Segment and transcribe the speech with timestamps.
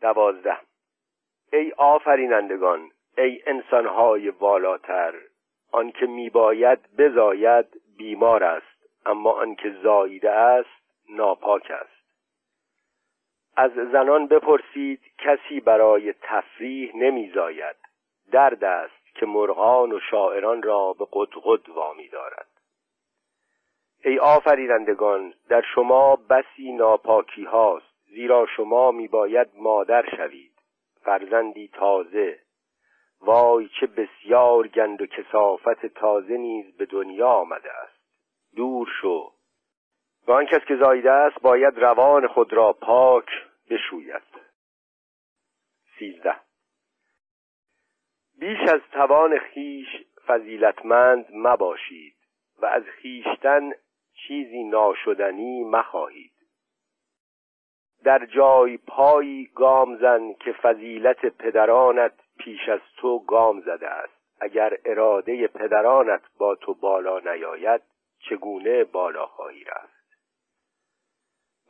[0.00, 0.56] دوازده.
[1.52, 5.14] ای آفرینندگان ای انسانهای والاتر
[5.72, 7.66] آنکه میباید بزاید
[7.98, 11.96] بیمار است اما آنکه زاییده است ناپاک است.
[13.56, 17.76] از زنان بپرسید کسی برای تفریح نمیزاید.
[18.32, 22.46] درد است که مرغان و شاعران را به قدقد وامی دارد.
[24.04, 30.52] ای آفرینندگان در شما بسی ناپاکی هاست زیرا شما میباید مادر شوید
[31.04, 32.38] فرزندی تازه.
[33.20, 38.00] وای چه بسیار گند و کسافت تازه نیز به دنیا آمده است.
[38.56, 39.32] دور شو.
[40.26, 43.28] و آن کس که زایده است باید روان خود را پاک
[43.70, 44.22] بشوید.
[45.98, 46.36] سیزده.
[48.38, 49.88] بیش از توان خیش
[50.26, 52.16] فضیلتمند مباشید
[52.62, 53.70] و از خیشتن
[54.14, 56.35] چیزی ناشدنی مخواهید.
[58.06, 64.12] در جای پایی گام زن که فضیلت پدرانت پیش از تو گام زده است.
[64.40, 67.80] اگر اراده پدرانت با تو بالا نیاید
[68.28, 70.18] چگونه بالا خواهی رفت؟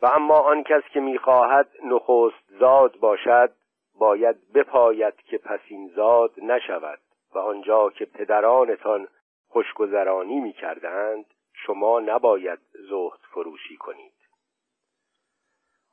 [0.03, 3.53] و اما آن کس که می‌خواهد نخست زاد باشد
[3.99, 6.99] باید بپاید که پسین زاد نشود.
[7.35, 9.09] و آنجا که پدرانتان
[9.49, 14.16] خوشگذرانی می‌کردند شما نباید زهد فروشی کنید.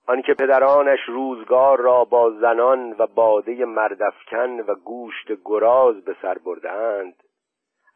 [0.07, 7.23] آنکه پدرانش روزگار را با زنان و باده مردفکن و گوشت گراز به سر بردهاند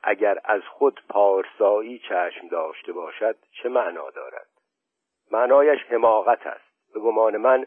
[0.04, 4.48] اگر از خود پارسایی چشم داشته باشد چه معنا دارد؟
[5.32, 6.94] معنایش حماقت است.
[6.94, 7.66] به گمان من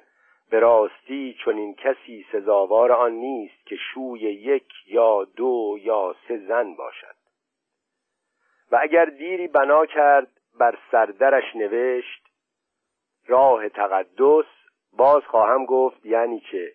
[0.51, 6.39] به راستی چون این کسی سزاوار آن نیست که شوی یک یا دو یا سه
[6.39, 7.15] زن باشد.
[8.73, 12.30] و اگر دیری بنا کرد بر سردرش نوشت
[13.31, 14.45] راه تقدس
[14.93, 16.73] باز خواهم گفت یعنی که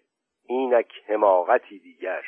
[0.47, 2.23] اینک حماقتی دیگر.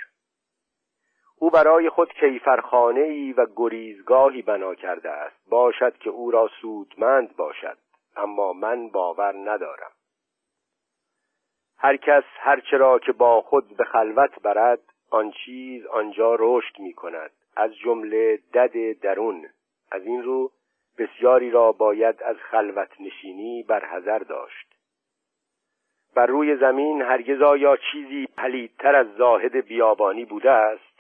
[1.40, 5.50] او برای خود کیفرخانه ای و گریزگاهی بنا کرده است.
[5.50, 7.78] باشد که او را سودمند باشد
[8.16, 9.92] اما من باور ندارم.
[11.78, 14.80] هر کس هرچه را که با خود به خلوت برد
[15.10, 19.50] آن چیز آنجا رشد می کند از جمله دد درون.
[19.92, 20.52] از این رو
[20.98, 24.68] بسیاری را باید از خلوت نشینی بر حذر داشت.
[26.16, 30.98] بر روی زمین هرگز آیا چیزی پلیدتر از زاهد بیابانی بوده است؟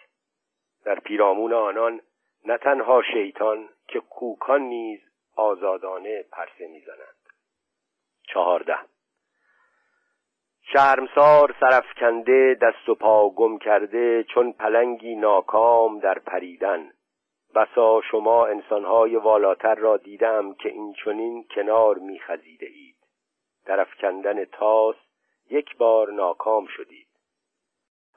[0.85, 2.02] در پیرامون آنان
[2.46, 5.00] نه تنها شیطان که کوکان نیز
[5.35, 7.18] آزادانه پرسه می‌زنند.
[8.24, 8.78] چهارده.
[10.74, 16.91] شرمسار سرفکنده دست و پا گم کرده چون پلنگی ناکام در پریدن.
[17.57, 22.95] بسا شما انسانهای والاتر را دیدم که این چنین کنار میخزیده اید
[23.66, 24.95] در افکندن تاس
[25.50, 27.07] یک بار ناکام شدید.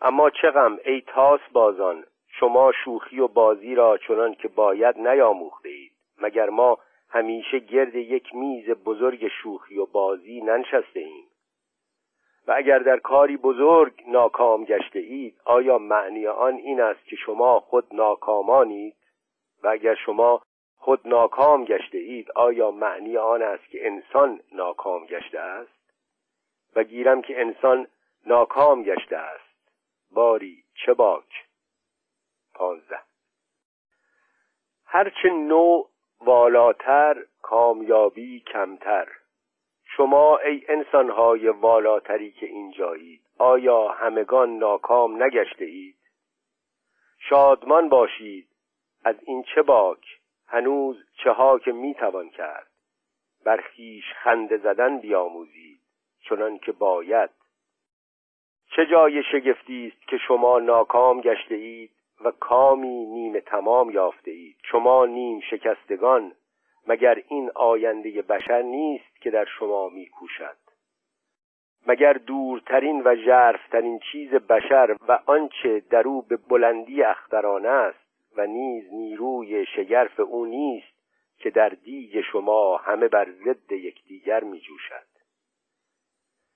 [0.02, 0.52] اما چه
[0.84, 6.78] ای تاس بازان شما شوخی و بازی را چنان که باید نیاموخته اید مگر ما
[7.08, 11.26] همیشه گرد یک میز بزرگ شوخی و بازی ننشسته ایم
[12.46, 17.60] و اگر در کاری بزرگ ناکام گشته اید آیا معنی آن این است که شما
[17.60, 18.99] خود ناکامانید؟
[19.62, 20.42] و اگر شما
[20.76, 25.80] خود ناکام گشته اید آیا معنی آن است که انسان ناکام گشته است؟
[26.76, 27.86] و گیرم که انسان
[28.26, 29.70] ناکام گشته است.
[30.10, 31.46] باری چه باک؟
[32.54, 33.00] پانزده.
[34.84, 35.88] هرچه نوع
[36.20, 39.08] والاتر کامیابی کمتر.
[39.96, 45.96] شما ای انسانهای والاتری که اینجایید آیا همگان ناکام نگشته اید؟
[47.18, 48.49] شادمان باشید.
[49.04, 52.70] از این چه باک هنوز چه ها که می‌توان کرد
[53.44, 55.80] بر خیش خنده زدن بیاموزید
[56.28, 57.30] چنان که باید
[58.76, 61.90] چه جای شگفتی است که شما ناکام گشته اید
[62.24, 66.32] و کامی نیمه تمام یافته اید شما نیم شکستگان
[66.86, 70.56] مگر این آینده بشر نیست که در شما میکوشد
[71.86, 78.46] مگر دورترین و ژرفترین چیز بشر و آنچه در او به بلندی اخترانه است و
[78.46, 81.00] نیز نیروی شگرف او نیست
[81.38, 85.10] که در دیگ شما همه بر ضد یکدیگر می جوشد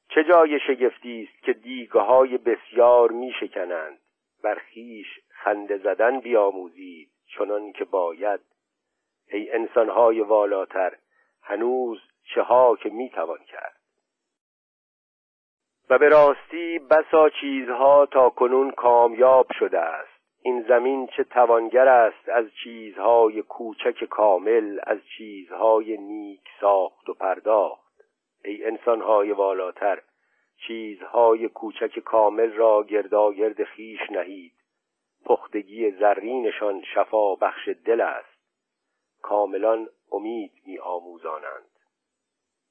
[0.09, 3.99] چه جای شگفتی است که دیگه های بسیار می شکنند
[4.43, 8.41] بر خیش خنده زدن بیاموزید چنان که باید.
[9.29, 10.97] ای انسانهای والاتر
[11.43, 12.01] هنوز
[12.35, 13.81] چه ها که می توان کرد؟
[15.91, 20.14] و به راستی بسا چیزها تا کنون کامیاب شده است.
[20.47, 28.03] این زمین چه توانگر است از چیزهای کوچک کامل از چیزهای نیک ساخت و پرداخت.
[28.45, 30.03] ای انسانهای والاتر
[30.67, 34.53] چیزهای کوچک کامل را گرداگرد خیش نهید.
[35.25, 38.39] پختگی زرینشان شفا بخش دل است.
[39.23, 41.71] کاملان امید می آموزانند.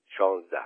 [0.07, 0.65] شانزده.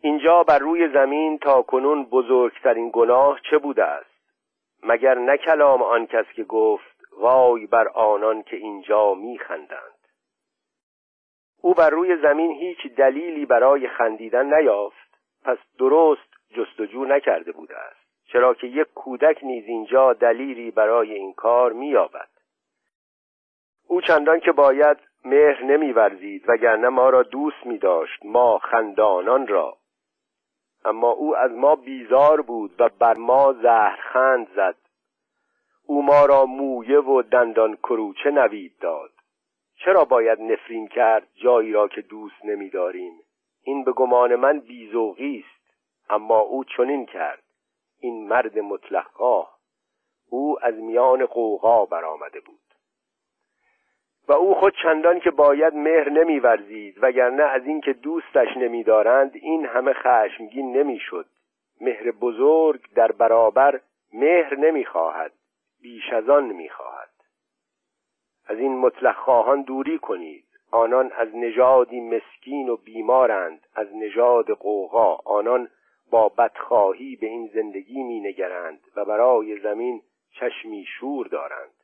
[0.00, 4.15] اینجا بر روی زمین تا کنون بزرگترین گناه چه بوده است؟
[4.82, 9.96] مگر نه کلام آن کس که گفت وای بر آنان که اینجا میخندند.
[11.62, 18.06] او بر روی زمین هیچ دلیلی برای خندیدن نیافت پس درست جستجو نکرده بوده است.
[18.32, 22.28] چرا که یک کودک نیز اینجا دلیلی برای این کار مییابد.
[23.88, 29.76] او چندان که باید مهر نمیورزید وگرنه ما را دوست می داشت ما خندانان را.
[30.86, 34.76] اما او از ما بیزار بود و بر ما زهرخند زد.
[35.86, 39.10] او ما را مویه و دندان کروچه نوید داد.
[39.84, 43.12] چرا باید نفرین کرد جایی را که دوست نمیداریم؟
[43.62, 45.74] این به گمان من بیزوغی است.
[46.10, 47.42] اما او چنین کرد.
[48.00, 49.58] این مرد مطلقگاه.
[50.30, 52.55] او از میان قوقا برآمده بود.
[54.28, 59.92] و او خود چندان که باید مهر نمیورزید وگرنه از اینکه دوستش نمیدارند این همه
[59.92, 61.26] خشمگین نمی‌شد.
[61.80, 63.80] مهر بزرگ در برابر
[64.12, 65.32] مهر نمی‌خواهد
[65.82, 67.10] بیش از آن می‌خواهد.
[68.46, 70.44] از این مطلق خواهان دوری کنید.
[70.70, 75.68] آنان از نژادی مسکین و بیمارند از نژاد قوقا آنان
[76.10, 81.75] با بدخواهی به این زندگی مینگرند و برای زمین چشمی شور دارند.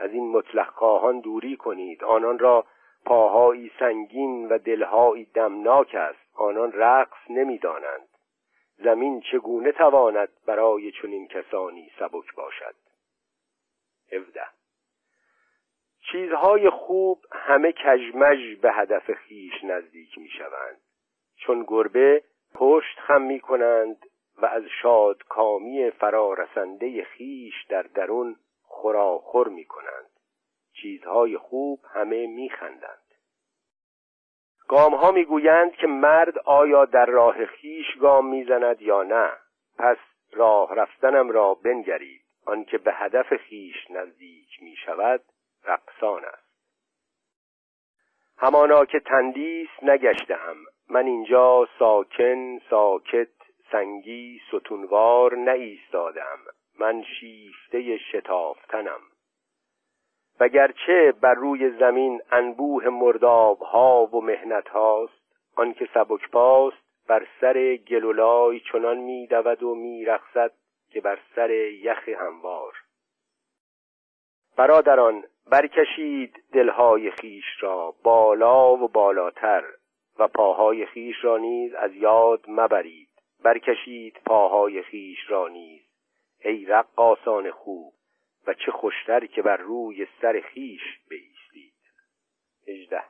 [0.00, 2.04] از این مطلق خواهان دوری کنید.
[2.04, 2.64] آنان را
[3.04, 6.18] پاهایی سنگین و دلهایی دمناک است.
[6.34, 8.08] آنان رقص نمی‌دانند.
[8.78, 12.74] زمین چگونه تواند برای چنین کسانی سبک باشد؟
[14.12, 14.40] 17
[16.12, 20.80] چیزهای خوب همه کژمژ به هدف خیش نزدیک می شوند
[21.36, 22.24] چون گربه
[22.54, 24.06] پشت خم می کنند
[24.42, 28.36] و از شادکامی فرارسنده خیش در درون
[28.70, 30.10] خراخر می کنند
[30.72, 33.10] چیزهای خوب همه می خندند
[34.70, 39.32] گام ها می گویند که مرد آیا در راه خیش گام می زند یا نه.
[39.78, 39.96] پس
[40.32, 42.24] راه رفتنم را بنگرید.
[42.46, 45.20] آنکه به هدف خیش نزدیک می شود
[45.64, 46.50] رقصان است.
[48.38, 50.56] همانا که تندیس نگشتم
[50.88, 53.28] من اینجا ساکن ساکت
[53.72, 56.38] سنگی ستونوار نایستادم
[56.80, 59.00] من شیفته شتافتنم.
[60.40, 65.20] وگرچه بر روی زمین انبوه مرداب ها و مهنت هاست
[65.56, 66.76] آنکه سبک پاست
[67.08, 70.52] بر سر گلولای چنان میدود و میرقصد
[70.90, 72.72] که بر سر یخ هموار.
[74.56, 79.64] برادران برکشید دلهای خیش را بالا و بالاتر
[80.18, 83.08] و پاهای خیش را نیز از یاد مبرید.
[83.44, 85.89] برکشید پاهای خیش را نیز.
[86.44, 87.94] ای رقاسان خوب
[88.46, 91.74] و چه خوشتر که بر روی سر خیش بیستید.
[92.68, 93.04] هجده.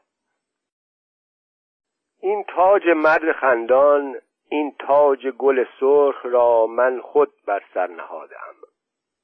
[2.21, 8.55] این تاج مرد خندان این تاج گل سرخ را من خود بر سر نهادم.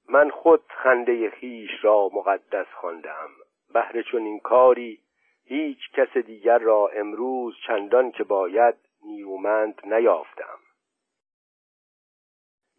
[0.08, 3.28] من خود خنده خیش را مقدس خواندم.
[3.72, 5.00] بهر چون این کاری
[5.44, 8.74] هیچ کس دیگر را امروز چندان که باید
[9.04, 10.58] نیرومند نیافتم.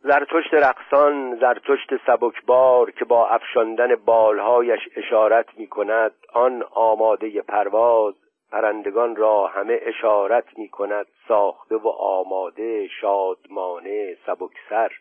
[0.07, 8.13] زرتشت رقصان زرتشت سبکبار که با افشاندن بالهایش اشارت می کند آن آماده پرواز
[8.51, 14.91] پرندگان را حمه اشارت می کند ساخته و آماده شادمانه سبکسر.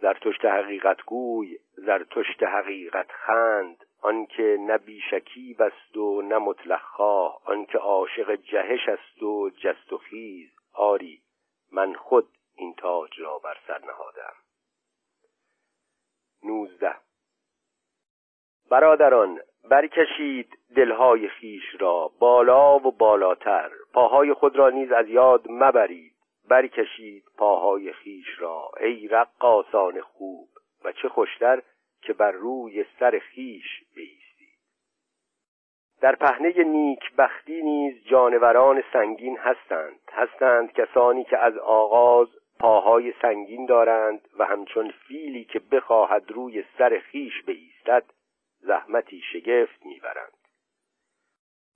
[0.00, 7.78] زرتشت حقیقت گوی زرتشت حقیقت خند آنکه نه بیشکی بست و نه مطلق خواه آنکه
[7.78, 10.48] عاشق جهش است و جست و خیز.
[10.74, 11.20] آری
[11.72, 12.28] من خود
[12.62, 14.34] این تاج را بر سر نهادم.
[16.42, 16.94] نوزده.
[18.70, 19.40] برادران
[19.70, 23.70] برکشید دلهای خیش را بالا و بالاتر.
[23.92, 26.12] پاهای خود را نیز از یاد مبرید.
[26.48, 28.70] برکشید پاهای خیش را.
[28.80, 30.48] ای رقاسان خوب!
[30.84, 31.62] و چه خوشتر
[32.02, 34.58] که بر روی سر خیش بیستید.
[36.00, 40.00] در پهنه نیک بختی نیز جانوران سنگین هستند.
[40.12, 42.28] هستند کسانی که از آغاز
[42.62, 48.04] پاهای سنگین دارند و همچون فیلی که بخواهد روی سر خیش بایستد
[48.60, 50.38] زحمتی شگفت می‌برند.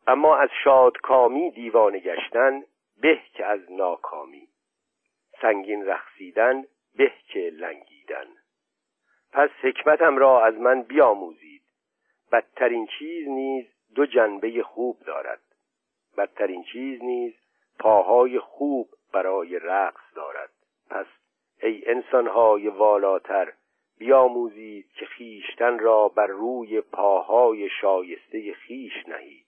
[0.07, 2.63] اما از شادکامی دیوانه گشتن
[3.01, 4.49] به که از ناکامی.
[5.43, 6.65] سنگین رخصیدن
[6.97, 8.27] به که لنگیدن.
[9.33, 11.63] پس حکمتم را از من بیاموزید.
[12.33, 15.41] بدترین چیز نیز دو جنبه خوب دارد.
[16.19, 17.35] بدترین چیز نیز
[17.79, 20.56] پاهای خوب برای رقص دارد.
[20.91, 21.07] پس
[21.63, 23.53] ای انسانهای والاتر
[23.99, 29.47] بیاموزید که خیشتن را بر روی پاهای شایسته خیش نهید.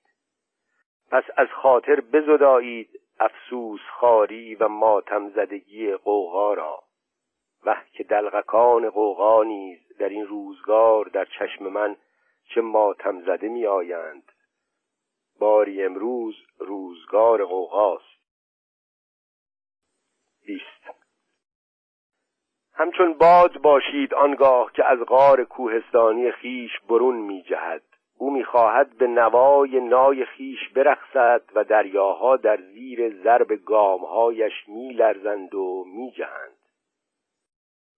[1.10, 6.82] پس از خاطر بزدایید افسوس خاری و ماتم زدگی قوقا را.
[7.64, 11.96] و که دلغکان قوقا نیز در این روزگار در چشم من
[12.54, 14.32] چه ماتم زده می آیند.
[15.38, 18.18] باری امروز روزگار قوقاست
[20.46, 20.97] بیست.
[22.78, 27.82] همچون باد باشید آنگاه که از غار کوهستانی خیش برون می جهد
[28.18, 35.84] او می‌خواهد به نوای نای خیش برخصد و دریاها در زیر ضرب گامهایش میلرزند و
[35.86, 36.58] میجهند.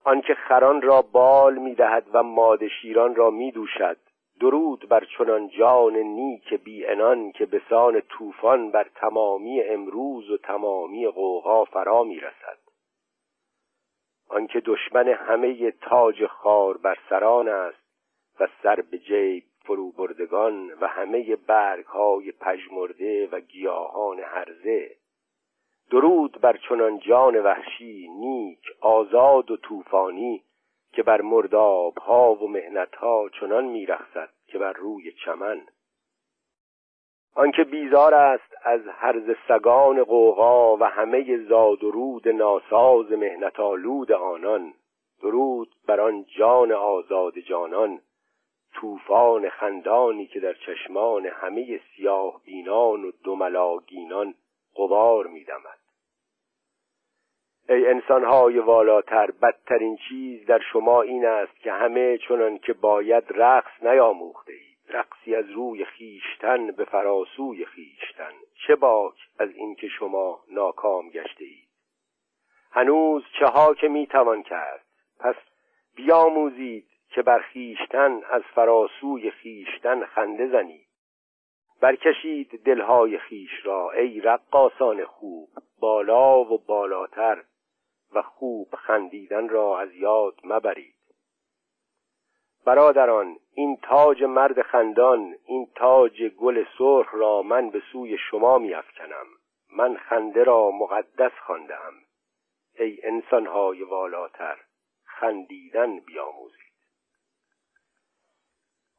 [0.05, 3.97] آنکه خران را بال می‌دهد و ماده شیران را میدوشد.
[4.41, 10.37] درود بر چنان جان نیک بی انان که به سان طوفان بر تمامی امروز و
[10.37, 12.60] تمامی قوها فرا می‌رسد.
[14.31, 17.79] آنکه دشمن همه تاج خار بر سران است
[18.41, 24.97] و سر به جیب فرو بردگان و همه برگ های پژمرده و گیاهان هرزه.
[25.91, 30.43] درود بر چنان جان وحشی نیک آزاد و طوفانی
[30.93, 35.67] که بر مرداب ها و مهنت ها چنان میرخصد که بر روی چمن.
[37.35, 44.13] آنکه بیزار است از هرز سگان قوقا و همه زاد و رود ناساز مهنت آلود
[44.13, 44.75] آنان.
[45.23, 48.01] درود بر آن جان آزاد جانان.
[48.75, 54.35] طوفان خندانی که در چشمان همه سیاه بینان و دملاگینان
[54.77, 55.81] قبار میدمد
[57.69, 63.83] ای انسانهای والاتر بدترین چیز در شما این است که همه چنان که باید رقص
[63.83, 68.33] نیاموخته اید رقصی از روی خیشتن به فراسوی خیشتن
[68.67, 71.69] چه باک از اینکه شما ناکام گشته اید
[72.73, 74.85] هنوز چه ها که می‌توان کرد؟
[75.19, 75.35] پس
[75.97, 80.87] بیاموزید که بر خیشتن از فراسوی خیشتن خنده زنید.
[81.81, 85.49] برکشید دلهای خیش را ای رقاسان خوب
[85.81, 87.45] بالا و بالاتر
[88.15, 91.00] و خوب خندیدن را از یاد مبرید.
[92.71, 99.27] برادران این تاج مرد خندان این تاج گل سرخ را من به سوی شما میافکنم.
[99.77, 101.93] من خنده را مقدس خواندم.
[102.79, 104.57] ای انسانهای والاتر
[105.05, 106.75] خندیدن بیاموزید.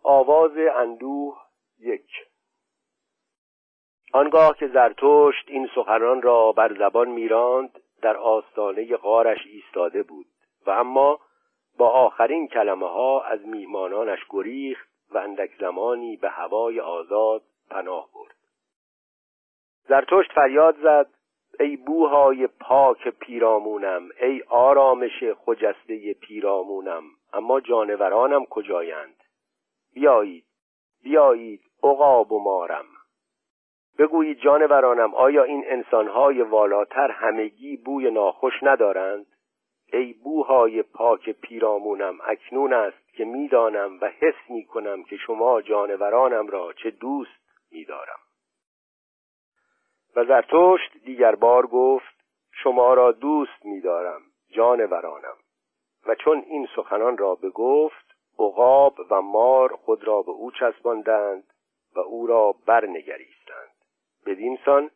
[0.03, 1.37] آواز اندوه
[1.79, 2.09] یک.
[4.13, 10.25] آنگاه که زرتشت این سخنان را بر زبان میراند در آستانه غارش ایستاده بود
[10.65, 11.19] و اما
[11.77, 18.35] با آخرین کلمه ها از میهمانانش گریخت و اندک زمانی به هوای آزاد پناه برد.
[19.87, 21.07] زرتشت فریاد زد
[21.59, 29.15] ای بوهای پاک پیرامونم ای آرامش خجسته پیرامونم اما جانورانم کجایند؟
[29.93, 30.45] بیایید
[31.03, 32.85] بیایید عقاب و مارم.
[33.97, 39.25] بگویید جانورانم آیا این انسانهای والاتر همگی بوی ناخوش ندارند؟
[39.93, 46.47] ای بوهای پاک پیرامونم اکنون است که می‌دانم و حس می کنم که شما جانورانم
[46.47, 48.19] را چه دوست میدارم.
[50.15, 52.15] و زرتشت دیگر بار گفت
[52.51, 55.37] شما را دوست میدارم جانورانم.
[56.07, 61.43] و چون این سخنان را بگفت عقاب و مار خود را به او چسباندند
[61.95, 63.71] و او را برنگریستند.
[64.25, 64.91] بدینسان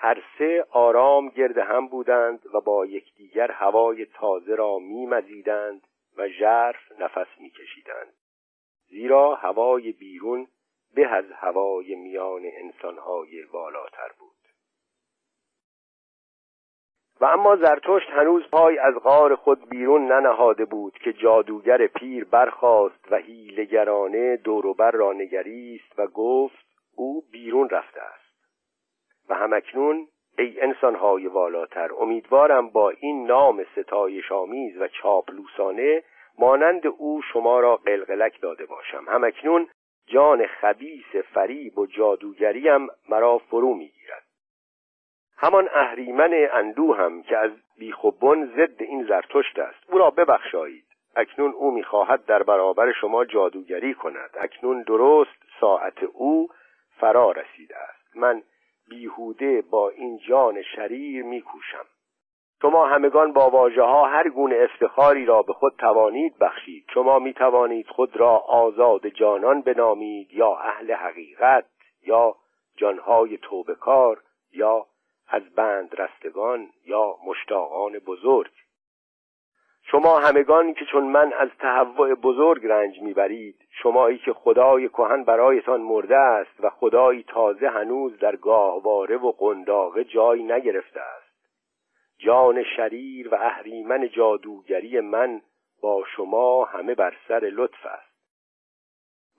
[0.00, 5.86] هر سه آرام گرد هم بودند و با یکدیگر هوای تازه را میمزیدند
[6.16, 8.12] و ژرف نفس میکشیدند.
[8.88, 10.46] زیرا هوای بیرون
[10.94, 14.36] به از هوای میان انسانهای والاتر بود.
[17.20, 23.12] و اما زرتشت هنوز پای از غار خود بیرون ننهاده بود که جادوگر پیر برخاست
[23.12, 28.27] و هیلگرانه دوروبر را نگریست و گفت او بیرون رفته است.
[29.28, 30.08] و همکنون
[30.38, 36.02] ای انسانهای والاتر امیدوارم با این نام ستایش آمیز و چاپلوسانه
[36.38, 39.04] مانند او شما را قلقلک داده باشم.
[39.08, 39.68] همکنون
[40.06, 44.24] جان خبیس فریب و جادوگریم مرا فرو می‌گیرد.
[45.36, 49.90] همان اهریمن اندو هم که از بیخوبون ضد این زرتشت است.
[49.90, 50.84] او را ببخشایید.
[51.16, 54.30] اکنون او می‌خواهد در برابر شما جادوگری کند.
[54.40, 56.48] اکنون درست ساعت او
[57.00, 58.16] فرا رسیده است.
[58.16, 58.42] من
[58.88, 61.84] بیهوده با این جان شریر میکوشم.
[62.62, 66.84] شما همگان با واژه ها هر گونه افتخاری را به خود توانید بخشید.
[66.94, 71.64] شما می توانید خود را آزاد جانان بنامید یا اهل حقیقت
[72.06, 72.34] یا
[72.76, 74.86] جانهای توبکار یا
[75.28, 78.50] از بند رستگان یا مشتاقان بزرگ.
[79.90, 85.80] شما همگان که چون من از تهوع بزرگ رنج می‌برید شمایی که خدای کهن برایتان
[85.80, 91.28] مرده است و خدایی تازه هنوز در گاهواره و قنداقه جای نگرفته است.
[92.18, 95.40] جان شریر و اهریمن جادوگری من
[95.82, 98.07] با شما همه بر سر لطف است.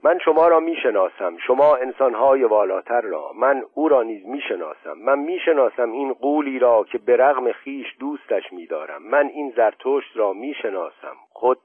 [0.03, 1.37] من شما را می‌شناسم.
[1.37, 3.31] شما انسانهای والاتر را.
[3.35, 4.93] من او را نیز می‌شناسم.
[4.93, 9.03] من می‌شناسم این قولی را که به رغم خیش دوستش میدارم.
[9.03, 11.15] من این زرتشت را می‌شناسم.
[11.29, 11.59] خود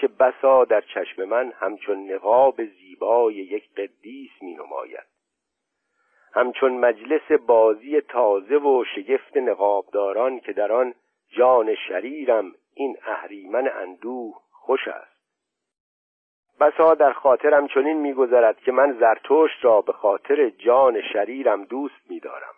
[0.00, 5.06] چه بسا در چشم من همچون نقاب زیبای یک قدیس می نماید
[6.34, 10.94] همچون مجلس بازی تازه و شگفت نقابداران که در آن
[11.28, 15.13] جان شریرم این اهریمن اندوه خوش است.
[16.60, 22.54] بسا در خاطرم چنین میگذرد که من زرتشت را به خاطر جان شریرم دوست میدارم.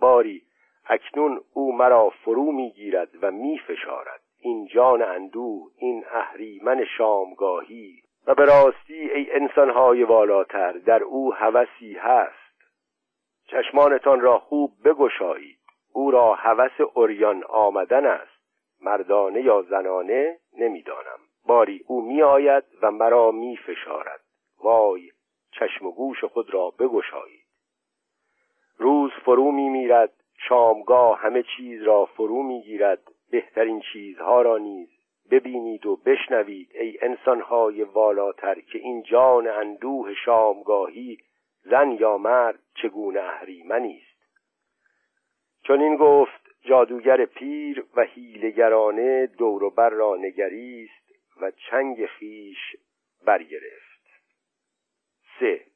[0.00, 0.42] باری
[0.88, 4.20] اکنون او مرا فرو می‌گیرد و میفشارد.
[4.40, 11.94] این جان اندو این اهریمن شامگاهی و به راستی ای انسانهای والاتر در او هوسی
[11.94, 12.54] هست.
[13.46, 15.58] چشمانتان را خوب بگشایید.
[15.92, 18.44] او را هوس اوریان آمدن است.
[18.82, 21.18] مردانه یا زنانه نمی‌دانم.
[21.46, 24.20] باری او می آید و مرا می فشارد
[24.58, 25.10] وای
[25.50, 27.44] چشم و گوش خود را بگشایید.
[28.78, 30.12] روز فرو می میرد
[30.48, 34.88] شامگاه همه چیز را فرو می گیرد بهترین چیزها را نیز
[35.30, 36.70] ببینید و بشنوید.
[36.74, 41.18] ای انسانهای والاتر که این جان اندوه شامگاهی
[41.62, 44.14] زن یا مرد چگونه اهریمنی است؟
[45.62, 51.03] چون این گفت جادوگر پیر و هیلگرانه دور و بر را نگریست.
[51.40, 52.76] و چنگ خیش
[53.24, 53.94] برگرفت.
[55.40, 55.66] سه.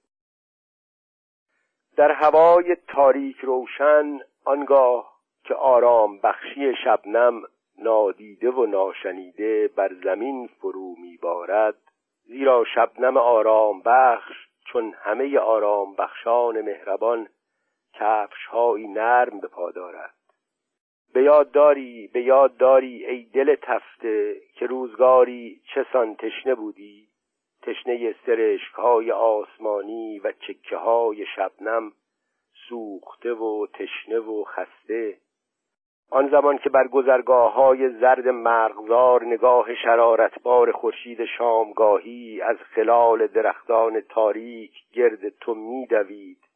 [1.96, 7.42] در هوای تاریک روشن آنگاه که آرام بخشی شبنم
[7.78, 11.74] نادیده و ناشنیده بر زمین فرو میبارد
[12.24, 17.28] زیرا شبنم آرام بخش چون همه آرام بخشان مهربان
[17.92, 18.54] کفش
[18.88, 20.17] نرم به پا دارد.
[21.12, 27.08] به یاد داری به یاد داری ای دل تفته که روزگاری چسان تشنه بودی؟
[27.62, 31.92] تشنه سرشک های آسمانی و چکه های شبنم
[32.68, 35.18] سوخته و تشنه و خسته.
[36.10, 44.00] آن زمان که بر گذرگاه های زرد مرغزار نگاه شرارتبار خورشید شامگاهی از خلال درختان
[44.00, 46.47] تاریک گرد تو میدوید.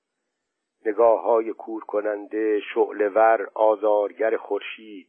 [0.87, 5.09] نگاه های کور کننده شعلور آزارگر خورشید.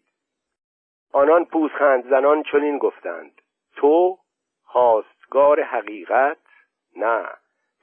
[1.11, 3.41] آنان پوزخند زنان چنین گفتند.
[3.75, 4.17] تو
[4.63, 6.37] خواستگار حقیقت؟
[6.95, 7.29] نه.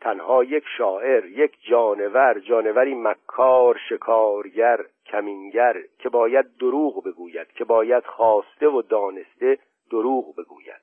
[0.01, 8.07] تنها یک شاعر یک جانور جانوری مکار شکارگر کمینگر که باید دروغ بگوید که باید
[8.07, 9.59] خواسته و دانسته
[9.91, 10.81] دروغ بگوید.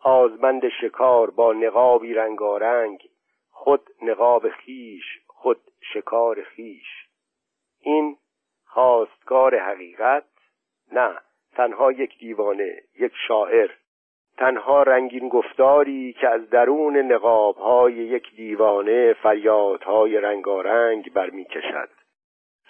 [0.00, 3.08] آزمند شکار با نقابی رنگارنگ
[3.50, 5.60] خود نقاب خیش خود
[5.92, 7.08] شکار خیش.
[7.80, 8.16] این
[8.66, 10.24] خواستگار حقیقت
[10.92, 11.20] نه
[11.52, 13.70] تنها یک دیوانه یک شاعر.
[14.36, 21.88] تنها رنگین گفتاری که از درون نقابهای یک دیوانه فریادهای رنگارنگ برمیکشد.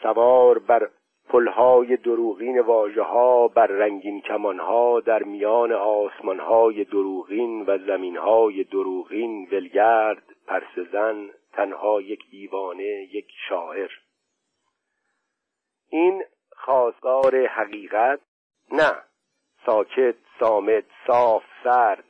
[0.03, 0.91] سوار بر
[1.29, 10.23] پلهای دروغین واژه ها بر رنگین کمانها در میان آسمانهای دروغین و زمینهای دروغین ولگرد
[10.47, 13.91] پرسزن تنها یک دیوانه یک شاعر.
[15.89, 16.25] این
[16.57, 18.21] خواستگار حقیقت
[18.73, 19.03] نه.
[19.67, 22.05] ساکت سامت صاف سرد.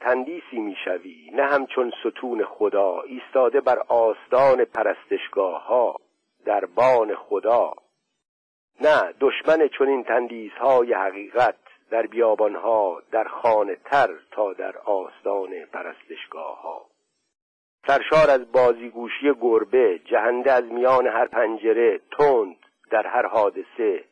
[0.00, 3.00] تندیسی می‌شوی نه همچون ستون خدا.
[3.00, 5.96] ایستاده بر آستان پرستشگاه ها
[6.44, 7.72] در بان خدا.
[8.80, 11.58] نه دشمن چنین تندیس های حقیقت
[11.90, 16.89] در بیابان ها در خانه تر تا در آستان پرستشگاه ها
[17.86, 22.56] سرشار از بازیگوشی گربه جهنده از میان هر پنجره تند
[22.90, 24.04] در هر حادثه.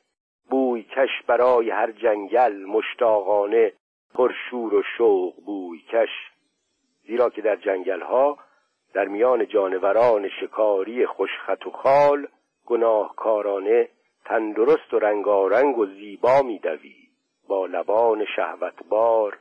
[0.51, 3.73] بوی کش برای هر جنگل مشتاقانه
[4.15, 6.09] پرشور و شوق بوی کش.
[7.07, 8.39] زیرا که در جنگل ها
[8.95, 12.29] در میان جانوران شکاری خوشخط و خال
[12.67, 13.89] گناهکارانه
[14.25, 16.95] تندرست و رنگارنگ و زیبا میدوی.
[17.49, 19.39] با لبان شهوتبار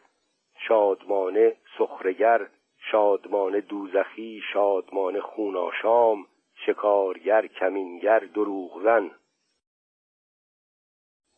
[0.68, 2.48] شادمانه سخرگر
[2.92, 6.28] شادمان دوزخی شادمان خوناشام
[6.66, 9.12] شکارگر کمینگر دروغزن.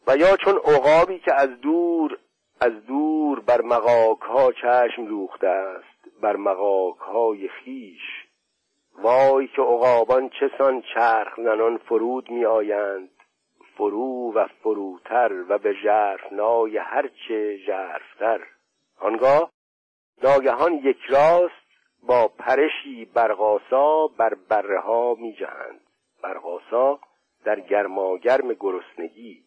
[0.07, 2.17] و یا چون عقابی که از دور
[2.61, 8.01] از دور بر مقاک ها چشم دوخته است بر مقاک های خیش.
[9.03, 13.09] وای که عقابان چسان چرخ زنان فرود می آیند
[13.77, 18.47] فرو و فروتر و به ژرفنای هرچه ژرفتر.
[18.99, 19.51] آنگاه
[20.23, 21.53] ناگهان یک راست
[22.03, 25.81] با پرشی برقاسا بر بره ها می جهند
[26.23, 26.99] برقاسا
[27.43, 29.43] در گرماگرم گرسنگی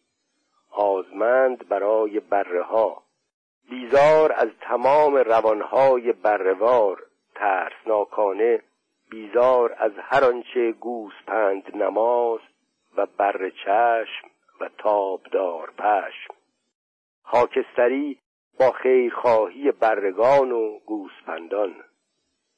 [0.71, 3.03] آزمند برای بره ها
[3.69, 7.03] بیزار از تمام روانهای برهوار
[7.35, 8.61] ترسناکانه
[9.09, 12.53] بیزار از هر آنچه گوسپند نماست
[12.97, 14.27] و بر چشم
[14.59, 16.33] و تابدار پشم.
[17.23, 18.19] خاکستری
[18.59, 21.75] با خیرخواهی برگان و گوسپندان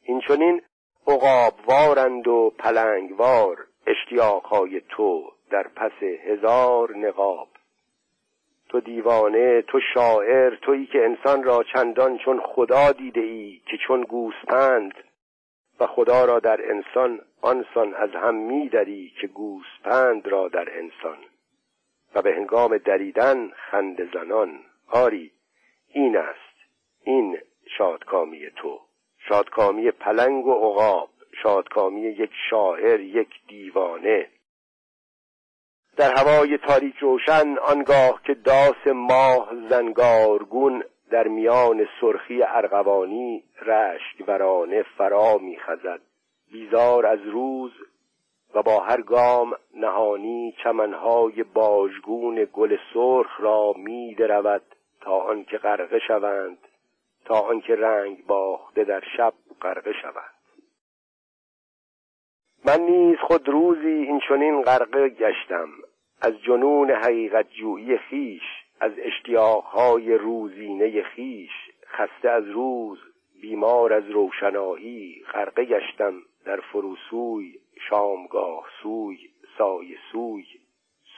[0.02, 0.62] این چونین
[1.08, 7.48] عقابوارند و پلنگوار اشتیاقهای تو در پس هزار نقاب.
[8.70, 14.02] تو دیوانه تو شاعر تویی که انسان را چندان چون خدا دیده ای که چون
[14.02, 14.94] گوسپند
[15.80, 21.18] و خدا را در انسان آنسان از هم میدری که گوسپند را در انسان.
[22.16, 24.60] و به هنگام دریدن خند زنان.
[24.92, 25.32] آری
[25.96, 26.56] این است.
[27.04, 27.38] این
[27.78, 28.80] شادکامی تو.
[29.30, 31.10] شادکامی پلنگ و عقاب.
[31.44, 34.30] شادکامی یک شاعر یک دیوانه.
[35.98, 44.84] در هوای تاریک روشن آنگاه که داس ماه زنگارگون در میان سرخی ارغوانی رشک ورانه
[44.84, 46.02] فرا میخزد.
[46.52, 47.72] بیزار از روز
[48.56, 54.75] و با هر گام نهانی چمنهای باژگون گل سرخ را میدرود.
[55.06, 56.58] تا آنکه غرقه شوند
[57.26, 60.36] تا آنکه رنگ باخته در شب غرقه شوند.
[62.66, 65.70] من نیز خود روزی این چنین غرقه گشتم
[66.22, 68.42] از جنون حقیقت جویی خیش
[68.80, 71.52] از اشتیاقهای روزینه خیش
[71.88, 73.00] خسته از روز
[73.42, 76.14] بیمار از روشنایی غرقه گشتم
[76.46, 80.46] در فروسوی شامگاه سوی سایه سوی.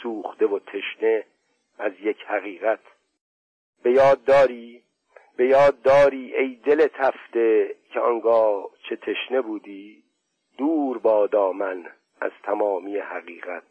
[0.03, 1.25] سوخته و تشنه
[1.79, 2.79] از یک حقیقت
[3.83, 4.83] به یاد داری؟
[5.37, 10.03] به یاد داری ای دل تفته که آنگاه چه تشنه بودی؟
[10.57, 13.63] دور با دامن از تمامی حقیقت.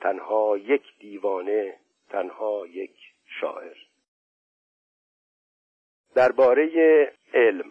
[0.00, 1.76] تنها یک دیوانه
[2.08, 2.96] تنها یک
[3.40, 3.76] شاعر.
[6.14, 7.70] درباره علم.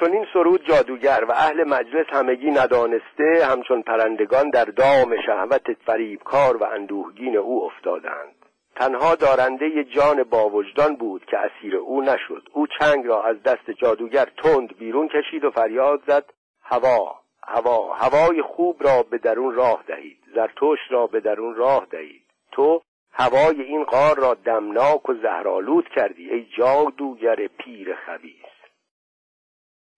[0.00, 6.56] چون این سرود جادوگر و اهل مجلس همگی ندانسته همچون پرندگان در دام شهوت فریبکار
[6.56, 8.34] و اندوهگین او افتادند.
[8.76, 12.48] تنها دارنده جان باوجدان بود که اسیر او نشد.
[12.52, 16.24] او چنگ را از دست جادوگر تند بیرون کشید و فریاد زد
[16.62, 17.14] هوا
[17.46, 22.22] هوا هوای خوب را به درون راه دهید زرتوش را به درون راه دهید.
[22.52, 22.82] تو
[23.12, 28.55] هوای این غار را دمناک و زهرالود کردی ای جادوگر پیر خبیث.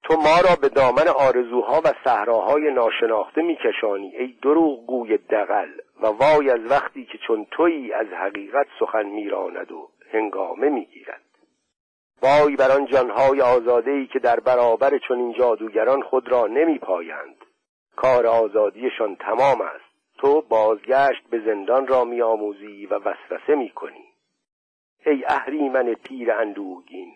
[0.09, 5.69] تو ما را به دامن آرزوها و صحراهای ناشناخته میکشانی ای دروغ گوی دقل
[6.03, 11.23] و وای از وقتی که چون تویی از حقیقت سخن میراند و هنگامه می‌گیرد.
[12.23, 17.45] وای بر آن جانهای آزاده ای که در برابر چنین جادوگران خود را نمیپایند.
[17.97, 20.19] کار آزادیشان تمام است.
[20.19, 24.05] تو بازگشت به زندان را میآموزی و وسوسه می‌کنی.
[25.07, 27.15] ای اهریمن پیر اندوهگین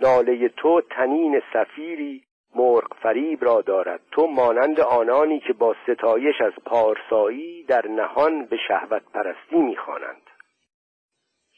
[0.00, 2.24] ناله تو تنین سفیری
[2.54, 4.00] مرغ فریب را دارد.
[4.10, 10.22] تو مانند آنانی که با ستایش از پارسایی در نهان به شهوت پرستی می‌خوانند.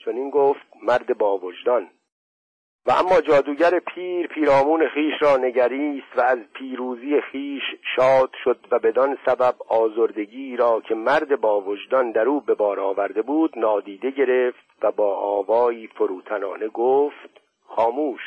[0.04, 1.90] چون این گفت مرد با وجدان.
[2.86, 7.62] و اما جادوگر پیر پیرامون خیش را نگریست و از پیروزی خیش
[7.96, 12.80] شاد شد و بدان سبب آزردگی را که مرد با وجدان در او به بار
[12.80, 18.20] آورده بود نادیده گرفت و با آوایی فروتنانه گفت خاموش.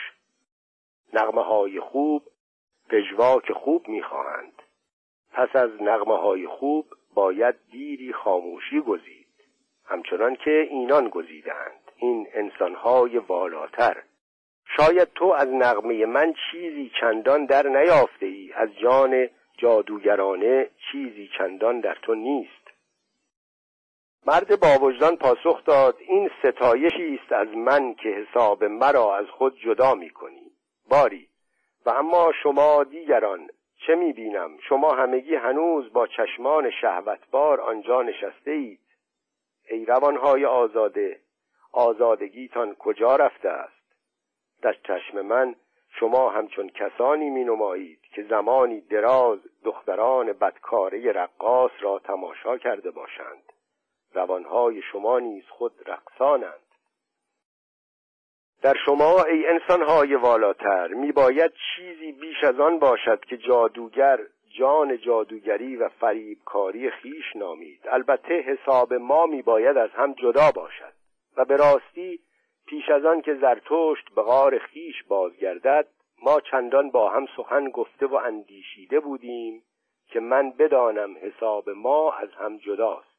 [1.13, 2.23] نغمه های خوب
[2.89, 4.61] پژواک خوب می‌خواهند.
[5.33, 9.27] پس از نغمه های خوب باید دیری خاموشی گزید.
[9.85, 14.03] همچنان که اینان گزیدند این انسانهای والاتر.
[14.77, 21.79] شاید تو از نغمه من چیزی چندان در نیافته ای از جان جادوگرانه چیزی چندان
[21.79, 22.56] در تو نیست.
[24.27, 29.59] مرد با وجدان پاسخ داد این ستایشی است از من که حساب مرا از خود
[29.59, 30.51] جدا می کنی
[30.89, 31.27] باری.
[31.85, 33.49] و اما شما دیگران
[33.87, 38.79] چه می بینم شما همگی هنوز با چشمان شهوتبار آنجا نشسته اید
[39.69, 41.19] ای روانهای آزاده
[41.71, 43.93] آزادگیتان کجا رفته است؟
[44.61, 45.55] در چشم من
[45.99, 53.53] شما همچون کسانی می نمایید که زمانی دراز دختران بدکاره رقاص را تماشا کرده باشند.
[54.17, 56.67] روانهای شما نیز خود رقصانند.
[58.61, 64.19] در شما ای انسانهای والاتر میباید چیزی بیش از آن باشد که جادوگر
[64.57, 67.79] جان جادوگری و فریبکاری خیش نامید.
[67.91, 70.93] البته حساب ما میباید از هم جدا باشد
[71.37, 72.19] و به راستی
[72.67, 75.87] پیش از آن که زرتشت به غار خیش بازگردد
[76.23, 79.63] ما چندان با هم سخن گفته و اندیشیده بودیم
[80.07, 83.16] که من بدانم حساب ما از هم جداست.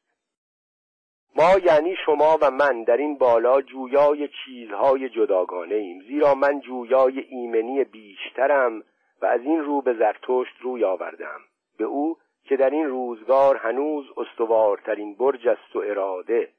[1.35, 7.19] ما یعنی شما و من در این بالا جویای چیزهای جداگانه ایم زیرا من جویای
[7.19, 8.83] ایمنی بیشترم
[9.21, 11.39] و از این رو به زرتشت روی آوردم.
[11.77, 16.49] به او که در این روزگار هنوز استوارترین برج است و اراده.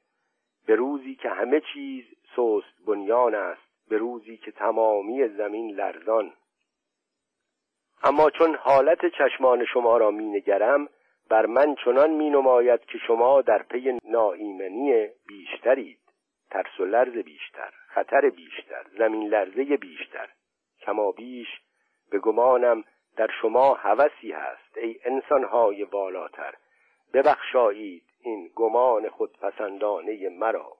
[0.67, 2.05] به روزی که همه چیز
[2.35, 6.33] سست بنیان است به روزی که تمامی زمین لرزان.
[8.03, 10.89] اما چون حالت چشمان شما را می نگرم
[11.31, 15.99] بر من چنان می نماید که شما در پی ناایمنی بیشترید.
[16.49, 20.29] ترس و لرز بیشتر خطر بیشتر زمین لرزه بیشتر.
[20.81, 21.47] کما بیش
[22.11, 22.83] به گمانم
[23.17, 26.53] در شما هوسی هست ای انسانهای بالاتر
[27.13, 30.77] ببخشایید این گمان خودپسندانه مرا.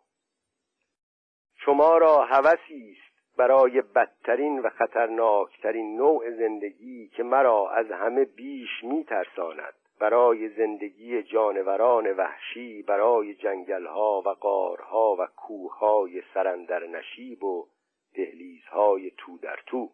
[1.66, 8.84] شما را هوسی است برای بدترین و خطرناکترین نوع زندگی که مرا از همه بیش
[8.84, 9.74] میترساند.
[10.02, 17.68] برای زندگی جانوران وحشی برای جنگلها و قارها و کوههای سرندر نشیب و
[18.14, 19.90] دهلیزهای تو در تو.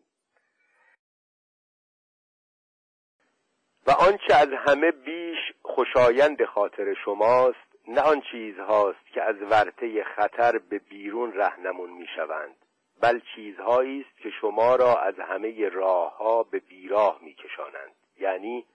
[3.88, 10.58] و آنچه از همه بیش خوشایند خاطر شماست نه آن چیزهاست که از ورطه خطر
[10.58, 12.56] به بیرون رهنمون می‌شوند
[13.02, 17.92] بل چیزهایی است که شما را از همه راهها به بیراه میکشانند.
[18.20, 18.66] یعنی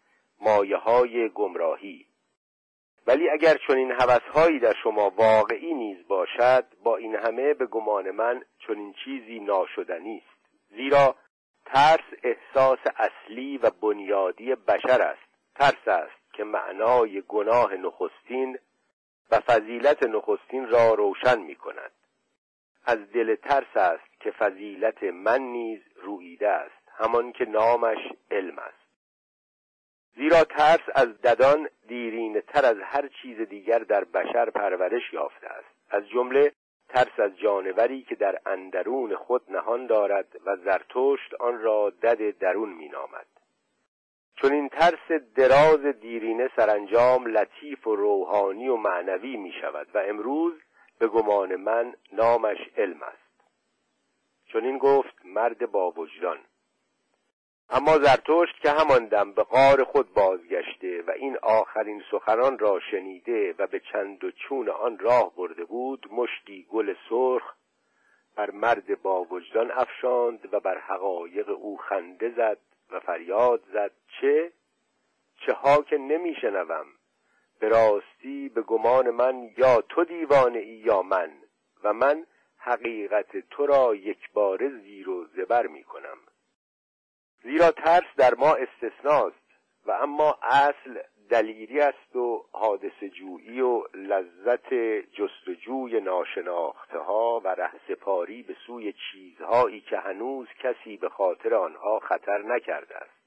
[0.42, 2.06] مایه های گمراهی.
[3.06, 8.44] ولی اگر چنین هوسهایی در شما واقعی نیز باشد با این همه به گمان من
[8.66, 10.32] چنین چیزی ناشدنی است
[10.76, 11.16] زیرا
[11.64, 15.32] ترس احساس اصلی و بنیادی بشر است.
[15.54, 18.58] ترس است که معنای گناه نخستین
[19.30, 21.92] و فضیلت نخستین را روشن می کند
[22.84, 26.88] از دل ترس است که فضیلت من نیز رویده است.
[26.96, 27.98] همان که نامش
[28.30, 28.81] علم است.
[30.16, 35.68] زیرا ترس از ددان دیرینه تر از هر چیز دیگر در بشر پرورش یافته است.
[35.90, 36.52] از جمله
[36.88, 42.72] ترس از جانوری که در اندرون خود نهان دارد و زرتشت آن را دد درون
[42.72, 43.26] مینامد.
[44.36, 50.54] چون این ترس دراز دیرینه سرانجام لطیف و روحانی و معنوی می شود و امروز
[50.98, 53.22] به گمان من نامش علم است.
[54.46, 56.38] چون این گفت مرد با وجدان.
[57.74, 63.54] اما زرتشت که همان دم به غار خود بازگشته و این آخرین سخنان را شنیده
[63.58, 67.54] و به چند و چون آن راه برده بود مشتی گل سرخ
[68.36, 72.58] بر مرد با وجدان افشاند و بر حقایق او خنده زد
[72.90, 74.52] و فریاد زد چه؟
[75.46, 76.86] چه ها که نمیشنوم؟
[77.60, 81.30] به راستی به گمان من یا تو دیوانه ای یا من
[81.84, 86.18] و من حقیقت تو را یک بار زیر و زبر می کنم
[87.42, 89.42] زیرا ترس در ما استثناست
[89.86, 94.74] و اما اصل دلیری است و حادث جویی و لذت
[95.12, 102.42] جستجوی ناشناخته ها و رهسپاری به سوی چیزهایی که هنوز کسی به خاطر آنها خطر
[102.42, 103.22] نکرده است.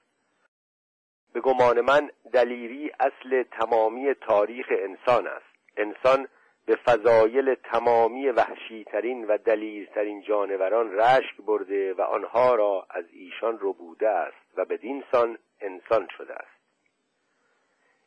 [1.33, 5.55] به گمان من دلیری اصل تمامی تاریخ انسان است.
[5.77, 6.27] انسان
[6.65, 14.09] به فضایل تمامی وحشیترین و دلیرترین جانوران رشک برده و آنها را از ایشان ربوده
[14.09, 16.55] است و بدین سان انسان شده است.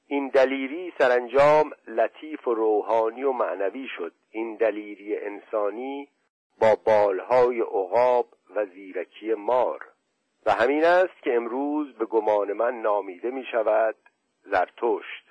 [0.06, 4.12] این دلیری سرانجام لطیف و روحانی و معنوی شد.
[4.30, 6.08] این دلیری انسانی
[6.60, 9.84] با بالهای عقاب و زیرکی مار.
[10.46, 13.96] و همین است که امروز به گمان من نامیده می شود
[14.44, 15.27] زرتشت.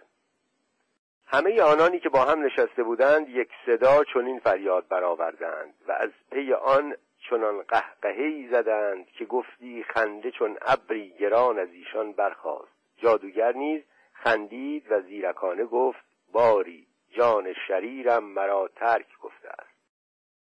[1.30, 6.54] همه آنانی که با هم نشسته بودند یک صدا چنین فریاد برآوردند و از پی
[6.54, 6.96] آن
[7.30, 12.72] چنان قهقهی زدند که گفتی خنده چون ابری گران از ایشان برخاست.
[12.98, 19.78] جادوگر نیز خندید و زیرکانه گفت باری جان شریرم مرا ترک گفته است.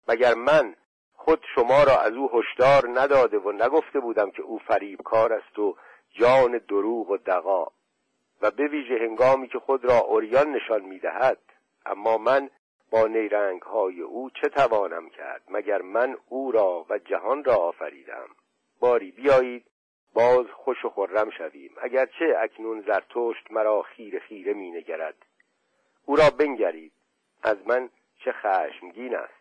[0.07, 0.75] مگر من
[1.13, 5.75] خود شما را از او هشدار نداده و نگفته بودم که او فریبکار است و
[6.09, 7.67] جان دروغ و دقا
[8.41, 11.39] و به ویژه هنگامی که خود را اوریان نشان می‌دهد
[11.85, 12.49] اما من
[12.91, 18.27] با نیرنگ های او چه توانم کرد مگر من او را و جهان را آفریدم؟
[18.79, 19.65] باری بیایید
[20.13, 21.71] باز خوش و خرم شویم.
[21.81, 25.15] اگرچه اکنون زرتشت مرا خیره خیره می نگرد
[26.05, 26.93] او را بنگرید.
[27.43, 27.89] از من
[28.25, 29.33] چه خشمگین است.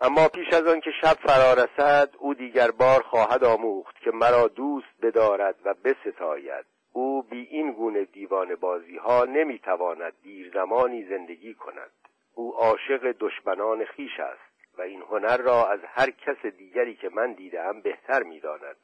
[0.00, 4.48] اما پیش از آن که شب فرا رسد او دیگر بار خواهد آموخت که مرا
[4.48, 6.66] دوست بدارد و بستاید.
[6.92, 11.90] او بی این گونه دیوان بازی ها نمی تواند دیر زمانی زندگی کند.
[12.34, 17.32] او عاشق دشمنان خیش است و این هنر را از هر کس دیگری که من
[17.32, 18.76] دیدم بهتر می‌داند.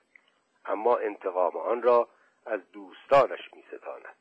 [0.64, 2.09] اما انتقام آن را
[2.47, 4.16] از دوستانش می ستاند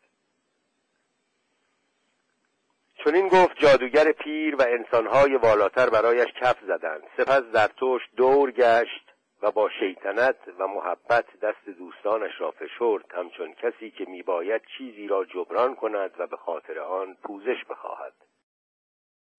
[3.04, 7.04] چون این گفت جادوگر پیر و انسانهای والاتر برایش کف زدند.
[7.18, 9.05] سپس زرتشت دور گشت
[9.46, 15.26] و با شیطنت و محبت دست دوستانش را فشرد همچون کسی که میباید چیزی را
[15.26, 18.14] جبران کند و به خاطر آن پوزش بخواهد.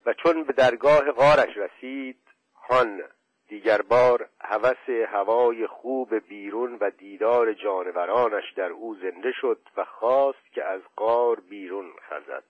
[0.05, 2.19] و چون به درگاه غارش رسید
[2.55, 3.03] هان
[3.47, 10.51] دیگر بار هوس هوای خوب بیرون و دیدار جانورانش در او زنده شد و خواست
[10.53, 12.43] که از غار بیرون خزد.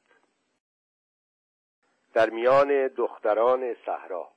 [2.14, 4.37] در میان دختران صحرا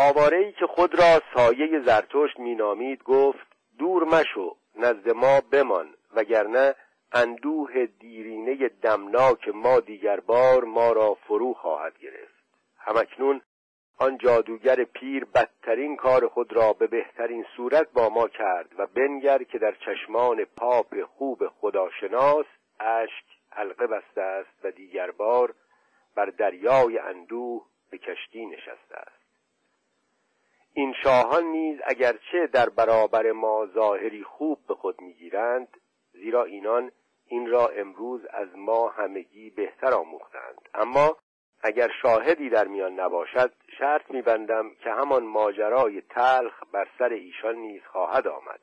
[0.00, 3.46] آوارهای که خود را سایه زرتشت مینامید گفت
[3.78, 6.74] دور مشو نزد ما بمان وگرنه
[7.12, 12.34] اندوه دیرینه دمناک ما دیگر بار ما را فرو خواهد گرفت.
[12.78, 13.40] همکنون
[13.98, 19.42] آن جادوگر پیر بدترین کار خود را به بهترین صورت با ما کرد و بنگر
[19.42, 22.46] که در چشمان پاپ خوب خداشناس
[22.80, 25.54] اشک حلقه بسته است و دیگر بار
[26.14, 29.17] بر دریای اندوه به کشتی نشسته است.
[30.78, 35.68] این شاهان نیز اگرچه در برابر ما ظاهری خوب به خود می‌گیرند
[36.12, 36.92] زیرا اینان
[37.26, 40.68] این را امروز از ما همگی بهتر آموختند.
[40.74, 41.16] اما
[41.62, 47.82] اگر شاهدی در میان نباشد شرط میبندم که همان ماجرای تلخ بر سر ایشان نیز
[47.92, 48.60] خواهد آمد.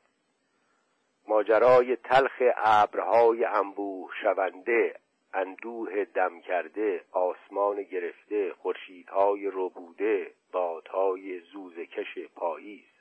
[1.28, 4.96] ماجرای تلخ ابرهای انبوه شونده
[5.36, 12.96] اندوه دم کرده آسمان گرفته خورشیدهای ربوده بادهای زوزکش پاییز.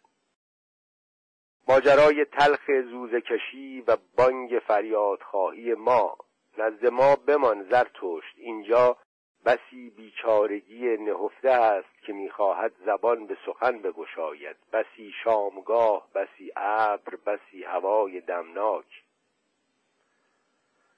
[1.68, 6.16] ماجرای تلخ زوزکشی و بانگ فریادخواهی ما.
[6.59, 8.97] نزد ما بمان زرتشت اینجا
[9.44, 14.57] بسی بیچارگی نهفته است که می‌خواهد زبان به سخن بگشاید.
[14.73, 19.03] بسی شامگاه بسی ابر بسی هوای دمناک.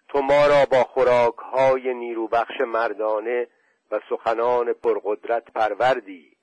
[0.08, 3.46] تو ما را با خوراک های نیروبخش مردانه
[3.90, 6.36] و سخنان پرقدرت پروردی.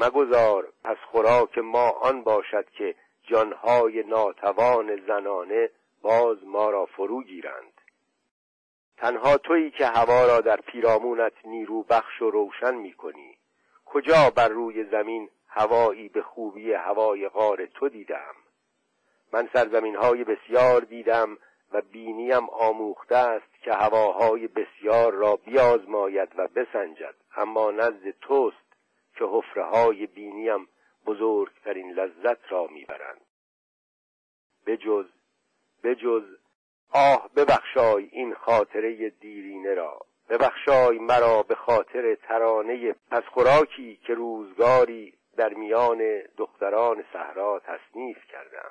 [0.00, 5.70] مگذار پس خوراک ما آن باشد که جانهای ناتوان زنانه
[6.02, 7.80] باز ما را فرو گیرند.
[8.96, 13.38] تنها تویی که هوا را در پیرامونت نیرو بخش و روشن می کنی
[13.84, 18.34] کجا بر روی زمین هوایی به خوبی هوای غار تو دیدم؟
[19.32, 21.38] من سرزمین های بسیار دیدم
[21.72, 28.66] و بینیم آموخته است که هواهای بسیار را بیازماید و بسنجد اما نزد توست
[29.18, 30.68] که حفره های بینیم
[31.06, 33.20] بزرگترین لذت را می‌برند.
[34.66, 35.06] بجز
[35.84, 36.24] بجز
[36.92, 40.00] آه ببخشای این خاطره دیرینه را.
[40.28, 48.70] ببخشای مرا به خاطر ترانه پس خوراکی که روزگاری در میان دختران صحرا تصنیف کردم.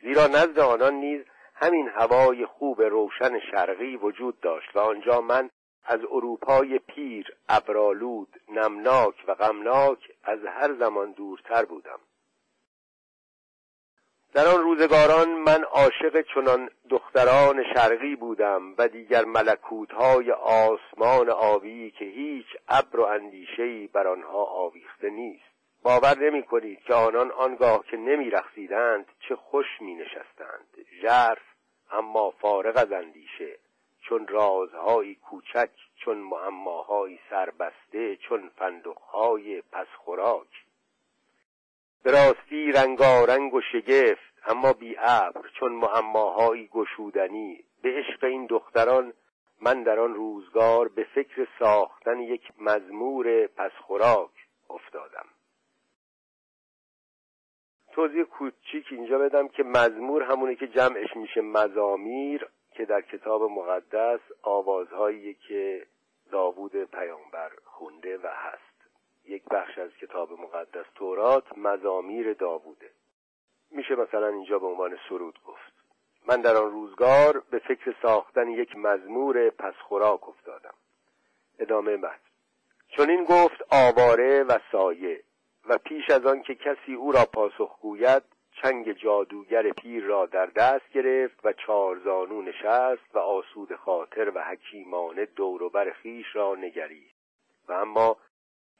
[0.00, 1.24] زیرا نزد آنان نیز
[1.54, 5.50] همین هوای خوب روشن شرقی وجود داشت و آنجا من
[5.84, 11.98] از اروپای پیر ابرالود نمناک و غمناک از هر زمان دورتر بودم.
[14.34, 22.04] در آن روزگاران من عاشق چنان دختران شرقی بودم و دیگر ملکوتهای آسمان آبی که
[22.04, 25.51] هیچ ابر و اندیشهای بر آنها آویخته نیست.
[25.82, 30.68] باور نمی کنید که آنان آنگاه که نمی رخصیدند چه خوش می نشستند
[31.02, 31.42] ژرف
[31.90, 33.58] اما فارغ از اندیشه
[34.00, 40.48] چون رازهایی کوچک چون معماهایی سربسته چون فندقهای پس خوراک
[42.02, 42.34] به
[42.74, 47.64] رنگارنگ و شگفت اما بی ابر چون معماهایی گشودنی.
[47.82, 49.12] به عشق این دختران
[49.60, 54.30] من در آن روزگار به فکر ساختن یک مزمور پس خوراک
[54.70, 55.26] افتادم.
[57.92, 64.20] توضیح کوچیک اینجا بدم که مزمور همونی که جمعش میشه مزامیر که در کتاب مقدس
[64.42, 65.86] آوازهایی که
[66.30, 68.72] داوود پیامبر خونده و هست.
[69.24, 72.90] یک بخش از کتاب مقدس تورات مزامیر داووده.
[73.70, 75.72] میشه مثلا اینجا به عنوان سرود گفت.
[76.26, 80.74] من در آن روزگار به فکر ساختن یک مزمور پس خوراک افتادم.
[81.58, 82.20] ادامه بعد
[82.88, 85.22] چون این گفت آواره و سایه.
[85.68, 88.22] و پیش از آن که کسی او را پاسخ گوید
[88.62, 95.26] چنگ جادوگر پیر را در دست گرفت و چارزانو نشست و آسود خاطر و حکیمانه
[95.26, 97.14] دوروبر خیش را نگرید
[97.68, 98.16] و اما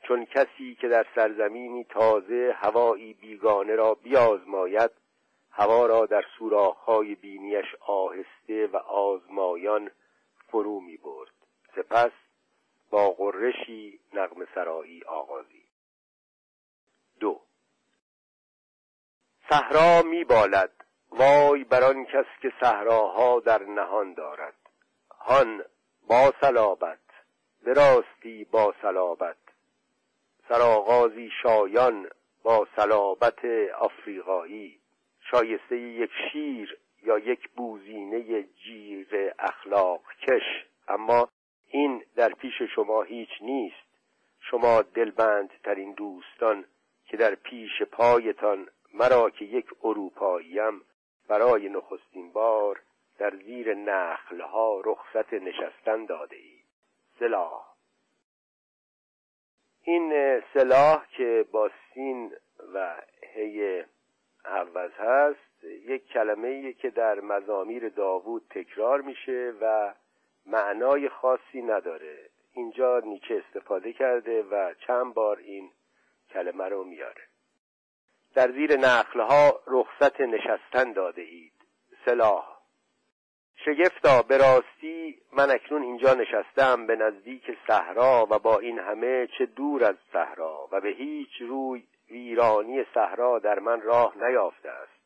[0.03, 4.91] چون کسی که در سرزمینی تازه هوایی بیگانه را بیازماید
[5.51, 9.91] هوا را در سوراخهای بینیش آهسته و آزمایان
[10.49, 11.33] فرو می برد
[11.77, 12.13] سپس
[12.91, 15.63] با غرشی نغم سرایی آغازی
[17.21, 17.41] دو
[19.51, 20.71] صحرا میبالد.
[21.11, 24.55] وای بر آن کس که صحراها در نهان دارد.
[25.21, 25.65] هان
[26.09, 26.99] با صلابت
[27.67, 29.37] براستی با صلابت.
[30.49, 32.09] سرآغازی شایان
[32.43, 33.45] با صلابت
[33.79, 34.81] آفریقایی.
[35.31, 40.67] شایسته یک شیر یا یک بوزینه جیر اخلاق کش.
[40.89, 41.29] اما
[41.69, 43.93] این در پیش شما هیچ نیست.
[44.41, 46.65] شما دلبندترین دوستان
[47.07, 50.83] که در پیش پایتان مرا که یک اروپاییم
[51.29, 52.83] برای نخستین بار
[53.19, 56.59] در زیر نخلها رخصت نشستن داده ای.
[57.19, 57.73] سلاح.
[59.83, 62.33] این سلاح که با سین
[62.75, 62.97] و
[63.35, 63.85] هی
[64.45, 69.95] عوض هست یک کلمه که در مزامیر داوود تکرار میشه و
[70.47, 72.19] معنای خاصی نداره.
[72.53, 75.71] اینجا نیچه استفاده کرده و چند بار این
[76.31, 77.32] کلمه رو میاره.
[78.35, 81.53] در زیر نخلها رخصت نشستن داده اید.
[82.07, 82.53] سلاح.
[83.65, 89.47] شگفتا به راستی من اکنون اینجا نشستم به نزدیک صحرا و با این همه چه
[89.47, 95.03] دور از صحرا و به هیچ روی ویرانی صحرا در من راه نیافته است.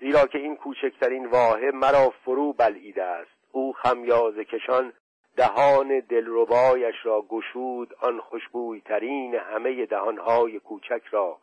[0.00, 3.30] زیرا که این کوچکترین واحه مرا فرو بلعیده است.
[3.52, 4.92] او خمیازه کشان
[5.36, 7.94] دهان دلربایش را گشود.
[8.00, 11.38] آن خوشبویترین همه دهانهای کوچک را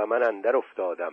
[0.00, 1.12] و من اندر افتادم.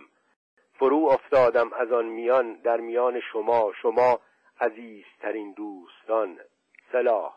[0.72, 4.20] فرو افتادم از آن میان در میان شما شما
[4.60, 6.38] عزیزترین دوستان.
[6.92, 7.34] سلاح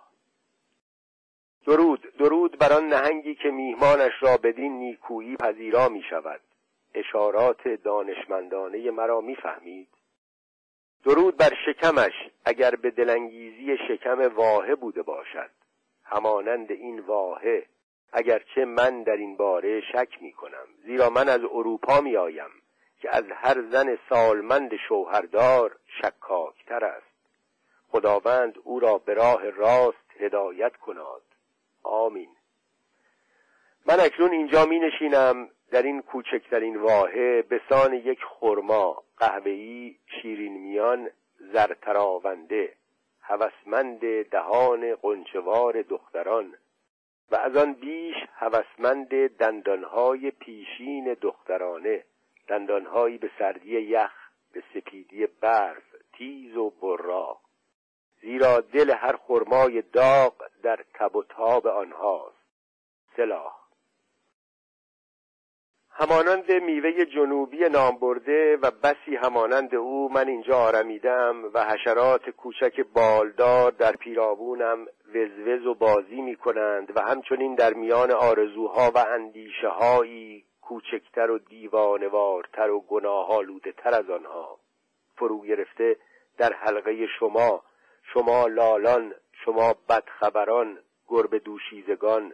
[1.65, 6.41] درود درود بر آن نهنگی که میهمانش را بدین نیکویی پذیرا می شود
[6.93, 9.89] اشارات دانشمندانه مرا می‌فهمید.
[11.05, 12.13] درود بر شکمش
[12.45, 15.49] اگر به دلانگیزی شکم واهه بوده باشد.
[16.03, 17.65] همانند این واهه
[18.11, 22.49] اگرچه من در این باره شک می کنم زیرا من از اروپا می آیم
[22.99, 27.11] که از هر زن سالمند شوهردار شکاکتر است.
[27.87, 31.21] خداوند او را به راه راست هدایت کناد.
[31.83, 32.29] آمین.
[33.85, 40.57] من اکنون اینجا می نشینم در این کوچکترین واحه به سان یک خرما قهوه‌ای شیرین
[40.57, 41.09] میان
[41.53, 42.73] زرتراونده
[43.21, 46.53] هوسمند دهان قنچوار دختران.
[47.31, 52.03] و از آن بیش هوسمند دندانهای پیشین دخترانه
[52.47, 54.11] دندانهایی به سردی یخ
[54.53, 57.37] به سپیدی برف تیز و برا
[58.21, 62.35] زیرا دل هر خرمای داغ در تب و تاب آنهاست.
[63.17, 63.61] سلاح.
[65.89, 73.71] همانند میوه جنوبی نامبرده و بسی همانند او من اینجا آرمیدم و حشرات کوچک بالدار
[73.71, 74.85] در پیرابونم
[75.15, 81.37] وزوز و بازی می کنند و همچنین در میان آرزوها و اندیشه هایی کوچکتر و
[81.37, 84.59] دیوانوارتر و گناهالوده تر از آنها
[85.15, 85.97] فرو گرفته
[86.37, 87.63] در حلقه شما.
[88.13, 89.13] شما لالان
[89.45, 92.33] شما بدخبران گربه دوشیزگان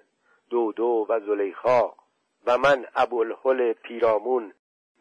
[0.50, 1.94] دودو و زلیخا
[2.46, 4.54] و من ابوالحل پیرامون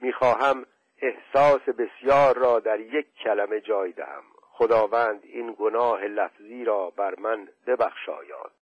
[0.02, 0.66] می‌خواهم
[1.02, 4.24] احساس بسیار را در یک کلمه جای دهم.
[4.58, 8.56] خداوند این گناه لفظی را بر من ببخشاید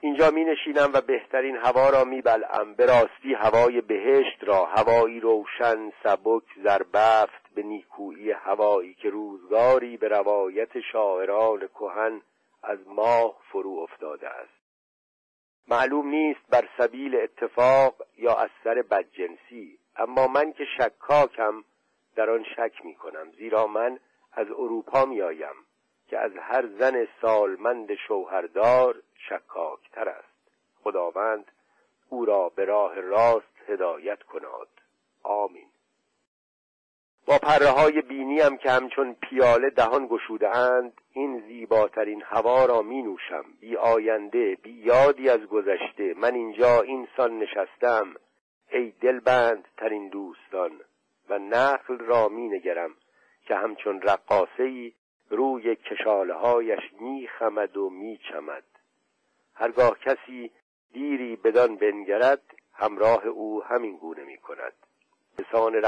[0.00, 2.74] اینجا می نشینم و بهترین هوا را می بلعم.
[2.74, 4.64] به راستی هوای بهشت را.
[4.64, 12.20] هوایی روشن سبک زربفت به نیکویی هوایی که روزگاری به روایت شاعران کهن
[12.62, 14.64] از ماه فرو افتاده است.
[15.68, 21.64] معلوم نیست بر سبیل اتفاق یا از سر بدجنسی اما من که شکاکم
[22.16, 23.98] در آن شک می کنم زیرا من
[24.36, 25.54] از اروپا می آیم
[26.08, 30.34] که از هر زن سالمند شوهردار شکاکتر است.
[30.82, 31.52] خداوند
[32.08, 34.68] او را به راه راست هدایت کناد.
[35.22, 35.68] آمین.
[37.26, 43.02] با پره های بینیم که همچون پیاله دهان گشوده اند این زیباترین هوا را می
[43.02, 46.14] نوشم بی آینده بی یادی از گذشته.
[46.16, 48.14] من اینجا اینسان نشستم.
[48.72, 50.80] ای دلبند ترین دوستان
[51.28, 52.90] و نخل را می نگرم
[53.44, 54.92] که همچون رقاصه
[55.30, 58.64] روی کشاله هایش می خمد و می چمد
[59.54, 60.50] هرگاه کسی
[60.92, 62.42] دیری بدان بنگرد
[62.72, 64.72] همراه او همین گونه می کند
[65.38, 65.80] بسان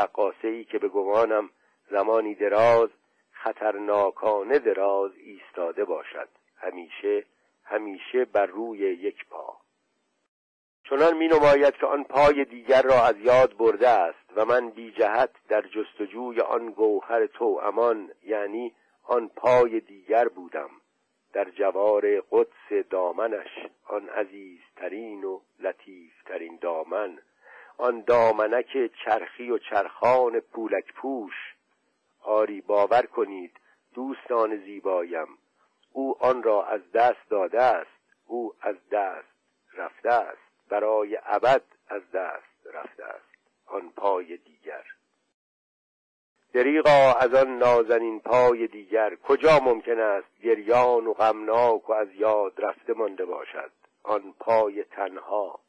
[0.65, 1.51] که به گمانم
[1.91, 2.89] زمانی دراز
[3.33, 6.29] خطرناکانه دراز ایستاده باشد.
[6.57, 7.25] همیشه
[7.65, 9.56] همیشه بر روی یک پا.
[10.91, 14.93] چنان می نماید که آن پای دیگر را از یاد برده است و من بی
[14.93, 18.74] جهت در جستجوی آن گوهر تو امان یعنی
[19.05, 20.70] آن پای دیگر بودم.
[21.32, 23.49] در جوار قدس دامنش
[23.87, 27.18] آن عزیزترین و لطیفترین دامن
[27.78, 31.55] آن دامنک چرخی و چرخان پولک پوش.
[32.22, 33.61] آری باور کنید
[33.95, 35.28] دوستان زیبایم
[35.93, 37.91] او آن را از دست داده است
[38.26, 39.37] او از دست
[39.74, 40.46] رفته است.
[40.69, 43.25] برای ابد از دست رفته است.
[43.67, 44.85] آن پای دیگر.
[46.53, 49.17] دریغا از آن نازنین پای دیگر.
[49.17, 53.71] کجا ممکن است گریان و غمناک و از یاد رفته مانده باشد؟
[54.03, 55.61] آن پای تنها.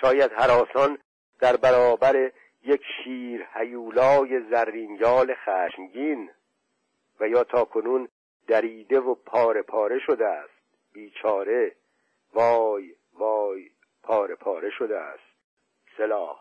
[0.00, 0.98] شاید حراسان
[1.40, 2.32] در برابر
[2.64, 6.30] یک شیر هیولای زرینیال خشمگین
[7.20, 8.08] و یا تا کنون
[8.46, 10.54] دریده و پاره پاره شده است.
[10.92, 11.76] بیچاره.
[12.34, 13.70] وای وای
[14.04, 15.34] پاره پاره شده است.
[15.96, 16.38] سلاح.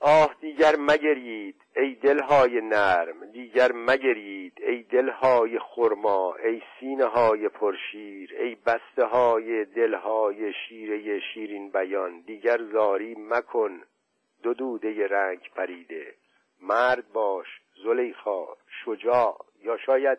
[0.00, 8.34] آه دیگر مگرید ای دلهای نرم دیگر مگرید ای دلهای خرما ای سینه های پرشیر
[8.38, 13.82] ای بسته های دلهای شیره شیرین بیان دیگر زاری مکن
[14.42, 16.14] دو دوده رنگ پریده.
[16.60, 17.46] مرد باش
[17.84, 18.46] زلیخا
[18.84, 20.18] شجاع یا شاید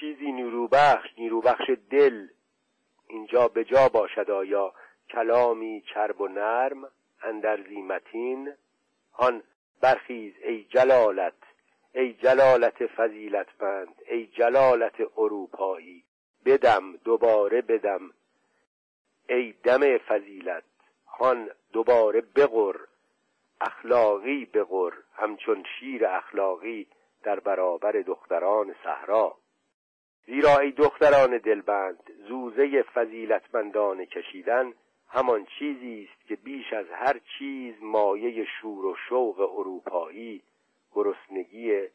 [0.00, 2.26] چیزی نیروبخش نیروبخش دل
[3.10, 4.72] اینجا به جا باشد آیا
[5.10, 6.88] کلامی چرب و نرم
[7.22, 8.52] اندر زیمتین؟
[9.12, 9.42] آن
[9.80, 11.34] برخیز ای جلالت
[11.94, 16.04] ای جلالت فضیلتمند ای جلالت اروپایی
[16.44, 18.10] بدم دوباره بدم.
[19.28, 20.64] ای دم فضیلت
[21.06, 22.76] هان دوباره بغر
[23.60, 26.86] اخلاقی بغر همچون شیر اخلاقی
[27.22, 29.36] در برابر دختران صحرا.
[30.26, 34.72] زیرا ای دختران دلبند زوزه فضیلتمندان کشیدن
[35.08, 40.42] همان چیزی است که بیش از هر چیز مایه شور و شوق اروپایی
[40.92, 41.88] گرسنگی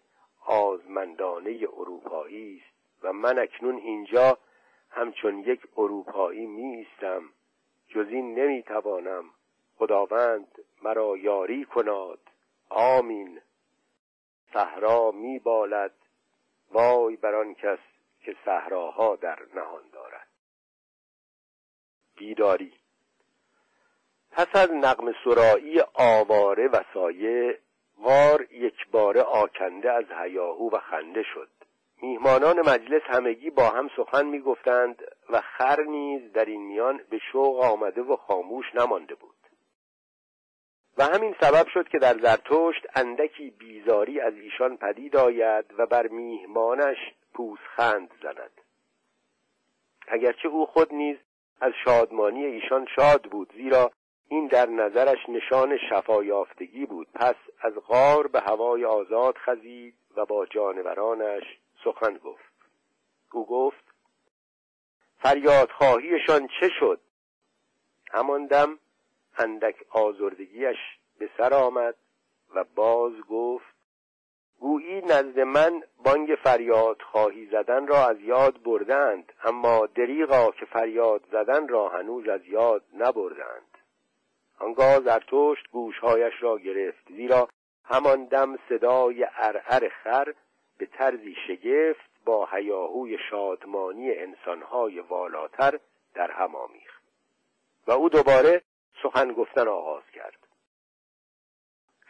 [0.45, 3.03] آزمندانه اروپایی است.
[3.03, 4.37] و من اکنون اینجا
[4.89, 7.23] همچون یک اروپایی میستم
[7.87, 9.23] جز این نمی‌توانم
[9.77, 10.47] خداوند
[10.83, 12.19] مرا یاری کناد.
[12.69, 13.41] آمین.
[14.53, 15.93] صحرا میبالد.
[16.71, 17.79] وای بر آن کس
[18.25, 20.27] که صحراها در نهان دارد.
[22.17, 22.73] بیداری
[24.31, 27.59] پس از نقم سرایی آواره و سایه
[28.03, 31.49] غار یک باره آکنده از هیاهو و خنده شد.
[32.01, 37.63] میهمانان مجلس همگی با هم سخن می‌گفتند و خر نیز در این میان به شوق
[37.63, 39.35] آمده و خاموش نمانده بود.
[40.97, 46.07] و همین سبب شد که در زرتشت اندکی بیزاری از ایشان پدید آید و بر
[46.07, 46.97] میهمانش
[47.35, 48.61] پوزخند زند.
[50.07, 51.17] اگرچه او خود نیز
[51.61, 53.91] از شادمانی ایشان شاد بود زیرا
[54.27, 57.07] این در نظرش نشان شفایافتگی بود.
[57.13, 61.43] پس از غار به هوای آزاد خزید و با جانورانش
[61.83, 62.53] سخن گفت.
[63.31, 63.85] او گفت
[65.17, 66.99] فریادخواهیشان چه شد؟
[68.11, 68.79] همان دم
[69.37, 70.77] اندک آزردگیش
[71.19, 71.95] به سر آمد
[72.55, 73.74] و باز گفت
[74.59, 81.23] گویی نزد من بانگ فریاد خواهی زدن را از یاد بردند اما دریغا که فریاد
[81.31, 83.77] زدن را هنوز از یاد نبردند.
[84.59, 87.49] آنگاه زرتشت گوشهایش را گرفت زیرا
[87.85, 90.33] همان دم صدای ارعر خر
[90.77, 95.79] به طرزی شگفت با هیاهوی شادمانی انسانهای والاتر
[96.13, 97.03] در هم آمیخت.
[97.87, 98.61] و او دوباره
[99.03, 100.47] سخن گفتن آغاز کرد.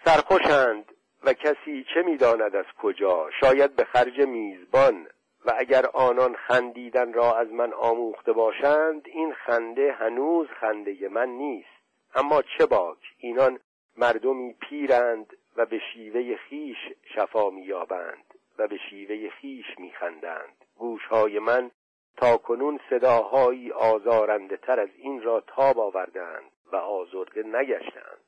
[0.06, 0.95] سرخوشند
[1.26, 5.08] و کسی چه می‌داند از کجا؟ شاید به خرج میزبان.
[5.46, 11.70] و اگر آنان خندیدن را از من آموخته باشند این خنده هنوز خنده من نیست.
[12.16, 13.60] اما چه باک؟ اینان
[13.98, 16.78] مردمی پیرند و به شیوه خیش
[17.16, 20.66] شفا مییابند و به شیوه خیش میخندند.
[20.78, 21.72] گوشهای من
[22.18, 28.22] تا کنون صداهایی آزارنده تر از این را تاب آوردند و آزرده نگشتند.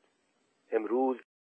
[0.71, 1.17] امروز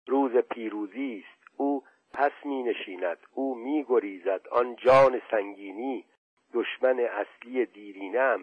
[0.08, 1.50] روز پیروزی است.
[1.58, 1.84] او
[2.14, 6.06] پس می نشیند او می گریزد آن جان سنگینی
[6.54, 8.42] دشمن اصلی دیرینم.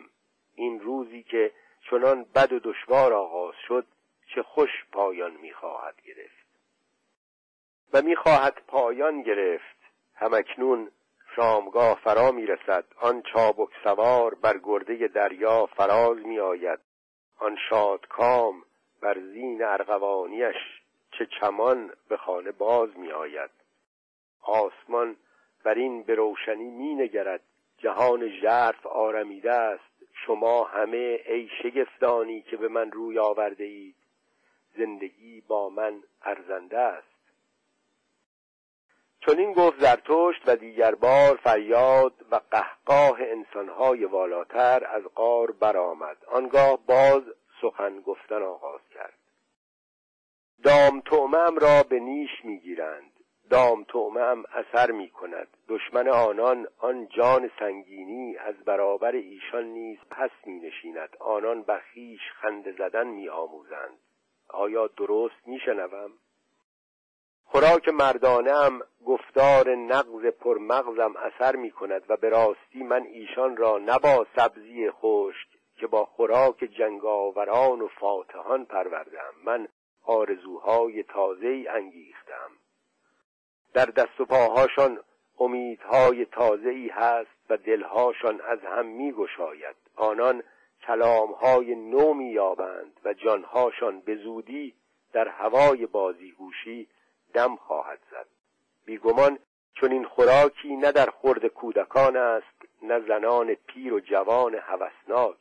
[0.54, 1.52] این روزی که
[1.90, 3.86] چنان بد و دشوار آغاز شد
[4.34, 6.44] چه خوش پایان می‌خواهد گرفت.
[7.92, 9.76] و می‌خواهد پایان گرفت.
[10.14, 10.90] همکنون
[11.36, 12.84] شامگاه فرا می‌رسد.
[13.00, 16.78] آن چابک سوار بر گرده دریا فراز میآید.
[17.38, 18.62] آن شادکام
[19.00, 20.83] بر زین ارغوانیش
[21.18, 23.50] چه چمان به خانه باز میآید.
[24.42, 25.16] آسمان
[25.64, 27.40] بر این به روشنی می نگرد
[27.78, 29.94] جهان ژرف آرمیده است.
[30.26, 33.96] شما همه ای شگفتانی که به من روی آورده اید
[34.76, 37.14] زندگی با من ارزنده است.
[39.20, 46.16] چون این گفت زرتشت و دیگر بار فریاد و قهقاه انسانهای والاتر از قار برآمد.
[46.26, 47.22] آنگاه باز
[47.60, 49.23] سخن گفتن آغاز کرد.
[50.62, 53.14] دام تومم را به نیش می‌گیرند.
[53.50, 60.30] دام تومم اثر می کند دشمن آنان آن جان سنگینی از برابر ایشان نیز پس
[60.46, 63.98] می نشیند آنان بخیش خنده زدن می آموزند
[64.48, 66.10] آیا درست می شنوم؟
[67.44, 74.26] خوراک مردانم گفتار نقض پرمغزم اثر می کند و به راستی من ایشان را نبا
[74.36, 79.68] سبزی خشک که با خوراک جنگاوران و فاتحان پروردم من
[80.04, 82.50] آرزوهای تازه انگیختم.
[83.72, 84.98] در دست و پاهاشان
[85.38, 90.42] امیدهای تازه ای هست و دلهاشان از هم می گشاید آنان
[90.86, 94.74] کلامهای نو می یابند و جانهاشان به زودی
[95.12, 96.88] در هوای بازیگوشی
[97.34, 98.26] دم خواهد زد.
[98.84, 99.38] بیگمان
[99.74, 105.36] چون این خوراکی نه در خورد کودکان است نه زنان پیر و جوان هوسناک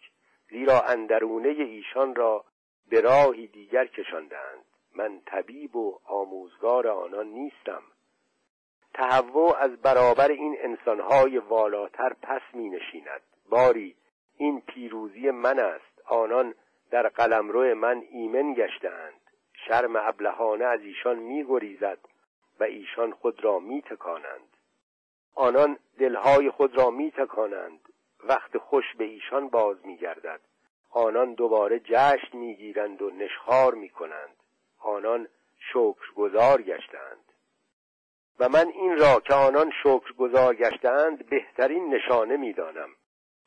[0.50, 2.46] زیرا اندرونه ایشان را
[2.90, 4.66] به راهی دیگر کشاندند.
[4.96, 7.82] من طبیب و آموزگار آنان نیستم.
[8.94, 13.22] تهوع از برابر این انسانهای والاتر پس می نشیند.
[13.50, 13.96] باری
[14.38, 16.02] این پیروزی من است.
[16.06, 16.56] آنان
[16.92, 19.22] در قلمرو من ایمن گشتند
[19.68, 22.00] شرم ابلهانه از ایشان می گریزد
[22.60, 24.58] و ایشان خود را می تکانند.
[25.36, 27.80] آنان دلهای خود را می تکانند.
[28.24, 30.40] وقت خوش به ایشان باز می گردد.
[30.94, 34.36] آنان دوباره جشن می گیرند و نشخار می کنند
[34.80, 35.28] آنان
[35.74, 37.24] شکرگزار گشتند
[38.40, 42.90] و من این را که آنان شکرگزار گشتند بهترین نشانه می‌دانم.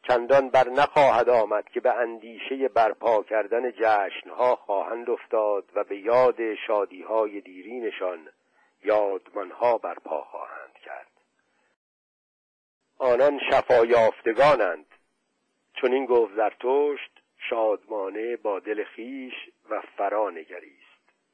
[0.09, 6.55] چندان بر نخواهد آمد که به اندیشه برپا کردن جشنها خواهند افتاد و به یاد
[6.67, 8.29] شادیهای دیرینشان
[8.85, 11.11] یادمانها برپا خواهند کرد.
[12.99, 14.87] آنان شفا یافتگانند
[15.75, 19.35] چون این گفت زرتشت شادمانه با دل خیش
[19.71, 20.87] و فرا نگریست.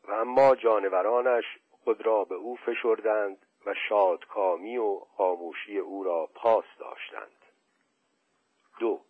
[0.09, 1.45] و اما جانورانش
[1.85, 7.45] خود را به او فشردند و شادکامی و خاموشی او را پاس داشتند.
[8.81, 9.01] دو.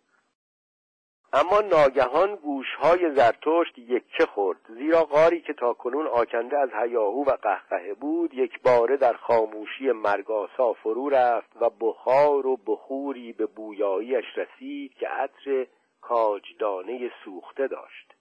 [1.35, 7.31] اما ناگهان گوشهای زرتشت یکه خورد زیرا غاری که تا کنون آکنده از هیاهو و
[7.31, 14.25] قهقه بود یک باره در خاموشی مرگاسا فرو رفت و بخار و بخوری به بویاییش
[14.35, 15.67] رسید که عطر
[16.03, 18.13] کاجدانه سوخته داشت.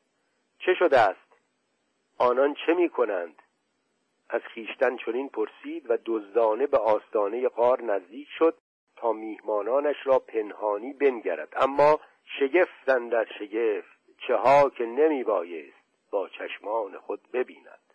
[0.58, 1.32] چه شده است؟
[2.18, 3.42] آنان چه می کنند؟
[4.28, 8.58] از خیشتن چنین پرسید و دزدانه به آستانه غار نزدیک شد
[8.96, 11.52] تا میهمانانش را پنهانی بنگرد.
[11.56, 12.00] اما
[12.38, 17.94] شگفتن در شگفت چه ها که نمی بایست با چشمان خود ببیند.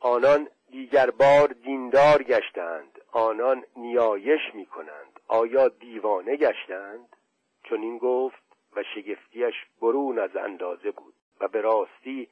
[0.00, 5.20] آنان دیگر بار دیندار گشتند آنان نیایش می کنند.
[5.28, 7.16] آیا دیوانه گشتند؟
[7.64, 8.41] چون گفت
[8.76, 12.28] و شگفتیش برون از اندازه بود و به راستی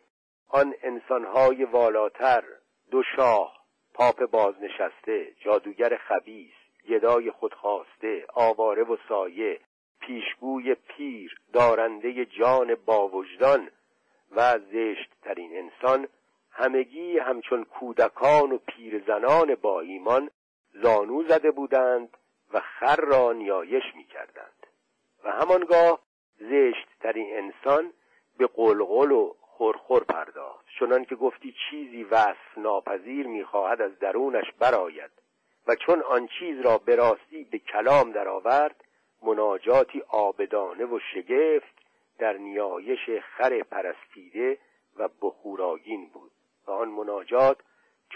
[0.48, 2.44] آن انسانهای والاتر
[2.90, 3.60] دو شاه
[3.94, 6.54] پاپ بازنشسته جادوگر خبیس
[6.88, 9.60] گدای خودخواسته آواره و سایه
[10.00, 13.70] پیشگوی پیر دارنده جان باوجدان
[14.36, 16.08] و زشتترین انسان
[16.50, 20.30] همگی همچون کودکان و پیرزنان با ایمان
[20.72, 22.16] زانو زده بودند
[22.52, 24.66] و خر را نیایش می کردند
[25.24, 26.00] و همانگاه
[26.40, 27.92] زشتترین انسان
[28.38, 30.66] به قلقل و خورخور پرداخت.
[30.78, 35.10] چنان که گفتی چیزی وصف ناپذیر می‌خواهد از درونش براید
[35.66, 38.84] و چون آن چیز را به راستی به کلام درآورد
[39.22, 41.74] مناجاتی آبدانه و شگفت
[42.18, 44.58] در نیایش خر پرستیده
[44.96, 46.30] و بخوراگین بود
[46.66, 47.58] و آن مناجات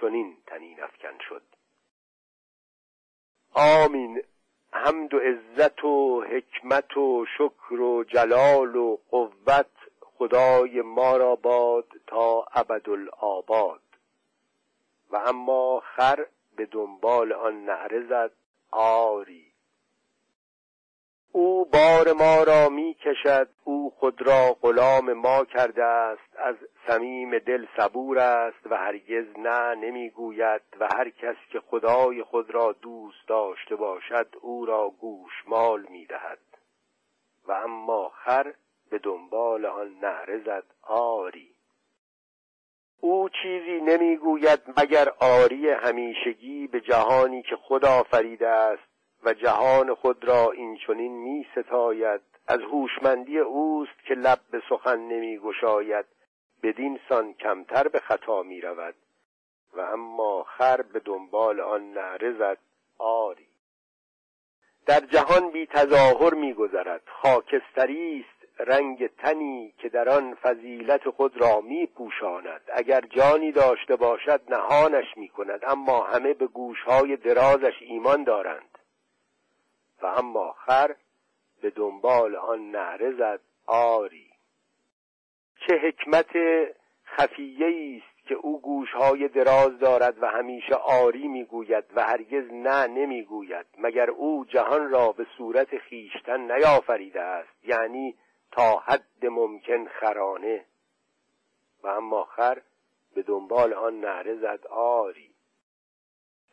[0.01, 1.43] چنین تنین افکن شد.
[3.55, 4.23] آمین.
[4.77, 9.71] حمد و عزت و حکمت و شکر و جلال و قوت
[10.01, 13.81] خدای ما را باد تا ابدالآباد.
[15.11, 18.31] و اما خر به دنبال آن نعره زد
[18.71, 19.54] آری.
[21.37, 26.55] او بار ما را می کشد او خود را غلام ما کرده است از
[26.87, 32.73] صمیم دل صبور است و هرگز نه نمی‌گوید و هر کس که خدای خود را
[32.73, 36.39] دوست داشته باشد او را گوشمال می دهد
[37.49, 38.55] و اما خر
[38.91, 41.51] به دنبال آن نهره زد آری.
[43.01, 48.94] او چیزی نمی‌گوید مگر آری همیشگی به جهانی که خدا آفریده است.
[49.25, 52.21] و جهان خود را این چنین می ستاید.
[52.47, 56.05] از هوشمندی اوست که لب به سخن نمی گشاید.
[56.63, 58.95] بدین سان کمتر به خطا می رود.
[59.73, 62.59] و اما خر به دنبال آن نعره زد.
[62.99, 63.49] آری.
[64.87, 67.03] در جهان بی تظاهر می گذرد.
[67.23, 72.61] خاکستری است رنگ تنی که در آن فضیلت خود را می پوشاند.
[72.73, 75.61] اگر جانی داشته باشد نهانش می کند.
[75.67, 78.74] اما همه به گوشهای درازش ایمان دارند.
[80.05, 80.95] و اما خر
[81.63, 84.31] به دنبال آن نعره زد آری.
[85.67, 86.31] چه حکمت
[87.07, 93.67] خفیه است که او گوشهای دراز دارد و همیشه آری می‌گوید و هرگز نه نمی‌گوید
[93.79, 98.15] مگر او جهان را به صورت خیشتن نیافریده است یعنی
[98.53, 100.65] تا حد ممکن خرانه.
[101.83, 102.63] و اما خر
[103.15, 105.34] به دنبال آن نعره زد آری.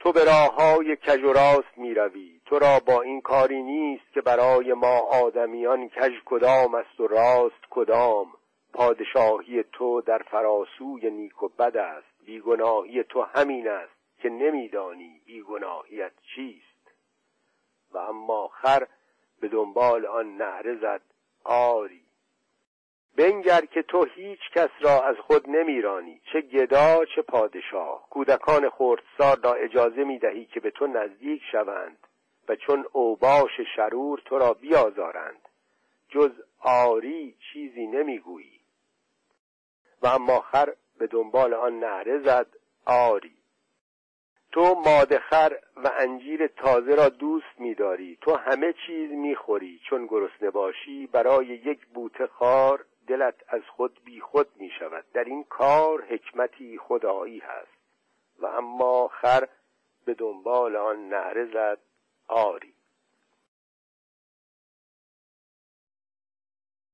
[0.01, 4.13] تو به راه های کج و راست می روی تو را با این کاری نیست
[4.13, 8.33] که برای ما آدمیان کج کدام است و راست کدام.
[8.73, 12.07] پادشاهی تو در فراسوی نیک و بد است.
[12.25, 16.91] بیگناهی تو همین است که نمیدانی بیگناهیت چیست.
[17.91, 18.87] و اما خر
[19.41, 21.01] به دنبال آن نهره زد.
[21.43, 22.01] آری
[23.15, 28.07] بنگر که تو هیچ کس را از خود نمیرانی چه گدا چه پادشاه.
[28.09, 31.97] کودکان خردسار را اجازه می‌دهی که به تو نزدیک شوند
[32.49, 35.41] و چون اوباش شرور تو را بیازارند.
[36.09, 38.59] جز آری چیزی نمی‌گویی.
[40.01, 42.47] و اما خر به دنبال آن نهره زد
[42.85, 43.37] آری.
[44.51, 48.17] تو مادخر و انجیر تازه را دوست میداری.
[48.21, 49.79] تو همه چیز می‌خوری.
[49.89, 55.05] چون گرسنه باشی برای یک بوته خار دلت از خود بی خود می شود.
[55.13, 57.77] در این کار حکمتی خدایی هست.
[58.39, 59.47] و اما خر
[60.05, 61.77] به دنبال آن نهره زد
[62.27, 62.73] آری.